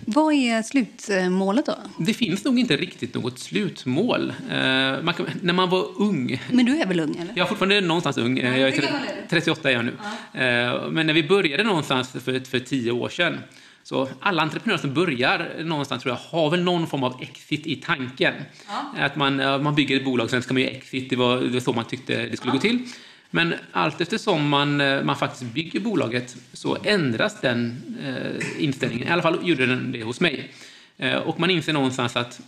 [0.04, 1.74] Vad är slutmålet då?
[1.98, 4.32] Det finns nog inte riktigt något slutmål.
[4.50, 4.56] Eh,
[5.02, 6.42] man kan, när man var ung...
[6.50, 7.16] Men du är väl ung?
[7.20, 7.32] Eller?
[7.36, 8.38] Jag är fortfarande någonstans ung.
[8.38, 8.90] Ja, jag är
[9.30, 9.92] 38 är jag nu.
[10.32, 10.40] Ja.
[10.40, 13.38] Eh, men när vi började någonstans för, för tio år sedan
[13.84, 17.76] så alla entreprenörer som börjar någonstans tror jag har väl någon form av exit i
[17.76, 18.34] tanken.
[18.66, 19.04] Ja.
[19.04, 21.10] Att man, man bygger ett bolag, sen ska man göra exit.
[21.10, 22.54] Det var, det var så man tyckte det skulle ja.
[22.54, 22.88] gå till.
[23.30, 24.76] Men allt eftersom man,
[25.06, 29.08] man faktiskt bygger bolaget så ändras den eh, inställningen.
[29.08, 30.50] I alla fall gjorde den det hos mig.
[30.98, 32.40] Eh, och man inser någonstans att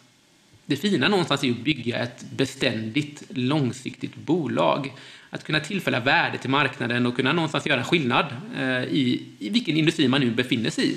[0.67, 4.93] det fina någonstans är att bygga ett beständigt, långsiktigt bolag.
[5.31, 8.27] Att kunna tillfälla värde till marknaden och kunna någonstans göra skillnad
[8.59, 10.97] eh, i, i vilken industri man nu befinner sig i.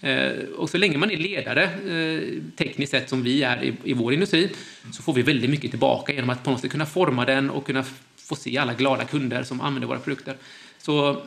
[0.00, 3.92] Eh, och så länge man är ledare, eh, tekniskt sett som vi är i, i
[3.92, 4.50] vår industri,
[4.92, 7.66] så får vi väldigt mycket tillbaka genom att på något sätt kunna forma den och
[7.66, 7.84] kunna
[8.16, 10.36] få se alla glada kunder som använder våra produkter.
[10.78, 11.22] Så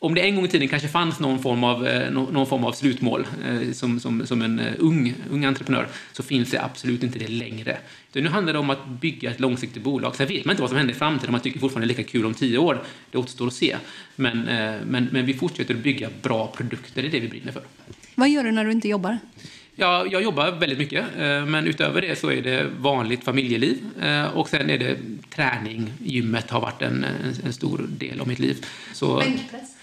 [0.00, 2.72] om det en gång i tiden kanske fanns någon form av, eh, någon form av
[2.72, 7.18] slutmål eh, som, som, som en eh, ung, ung entreprenör så finns det absolut inte
[7.18, 7.76] det längre.
[8.12, 10.16] Så nu handlar det om att bygga ett långsiktigt bolag.
[10.16, 12.10] Sen vet man inte vad som händer i framtiden, man tycker fortfarande det är lika
[12.10, 12.82] kul om tio år.
[13.10, 13.76] Det återstår att se.
[14.16, 14.40] Men,
[14.86, 17.62] men, men vi fortsätter att bygga bra produkter, det är det vi brinner för.
[18.14, 19.18] Vad gör du när du inte jobbar?
[19.76, 21.04] Ja, jag jobbar väldigt mycket,
[21.46, 23.78] men utöver det så är det vanligt familjeliv
[24.34, 24.96] och sen är det
[25.30, 25.92] träning.
[26.04, 27.06] Gymmet har varit en,
[27.44, 28.66] en stor del av mitt liv.
[28.92, 29.77] Så, Bänkpress?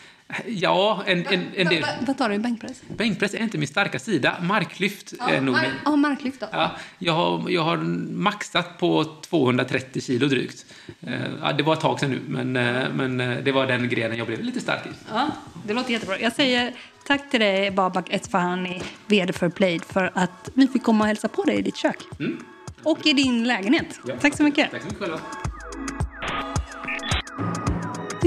[0.45, 1.85] Ja, en, en, en del.
[2.01, 2.81] Vad tar du i bänkpress?
[2.87, 4.35] Bänkpress är inte min starka sida.
[4.41, 5.71] Marklyft ja, är nog min.
[5.85, 6.47] Ja, marklyft då?
[6.51, 7.77] Ja, jag, har, jag har
[8.13, 10.65] maxat på 230 kilo drygt.
[11.01, 13.89] Eh, ja, det var ett tag sedan nu, men, eh, men eh, det var den
[13.89, 14.89] grenen jag blev lite stark i.
[15.11, 15.27] Ja,
[15.65, 16.19] det låter jättebra.
[16.19, 16.73] Jag säger
[17.07, 21.27] tack till dig, Babak Esfahani, VD för Plaid, för att vi fick komma och hälsa
[21.27, 21.97] på dig i ditt kök.
[22.19, 22.37] Mm.
[22.83, 23.99] Och i din lägenhet.
[24.07, 24.15] Ja.
[24.21, 24.71] Tack så mycket.
[24.71, 25.19] Tack så mycket själva.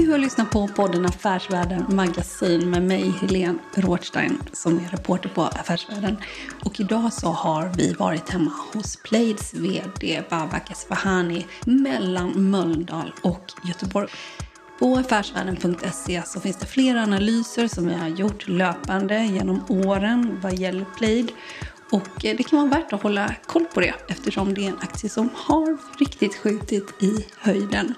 [0.09, 5.41] Du har lyssnat på podden Affärsvärlden Magasin med mig, Helene Rothstein, som är reporter på
[5.41, 6.17] Affärsvärlden.
[6.65, 13.51] Och idag så har vi varit hemma hos Plaids VD Babak Esfahani mellan Mölndal och
[13.63, 14.07] Göteborg.
[14.79, 20.53] På affärsvärlden.se så finns det flera analyser som vi har gjort löpande genom åren vad
[20.53, 21.31] gäller Plaid.
[21.91, 24.79] Och eh, det kan vara värt att hålla koll på det eftersom det är en
[24.81, 27.95] aktie som har riktigt skjutit i höjden.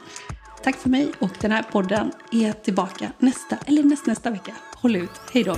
[0.63, 4.55] Tack för mig och den här podden är tillbaka nästa eller nästnästa vecka.
[4.75, 5.21] Håll ut.
[5.33, 5.55] Hej då!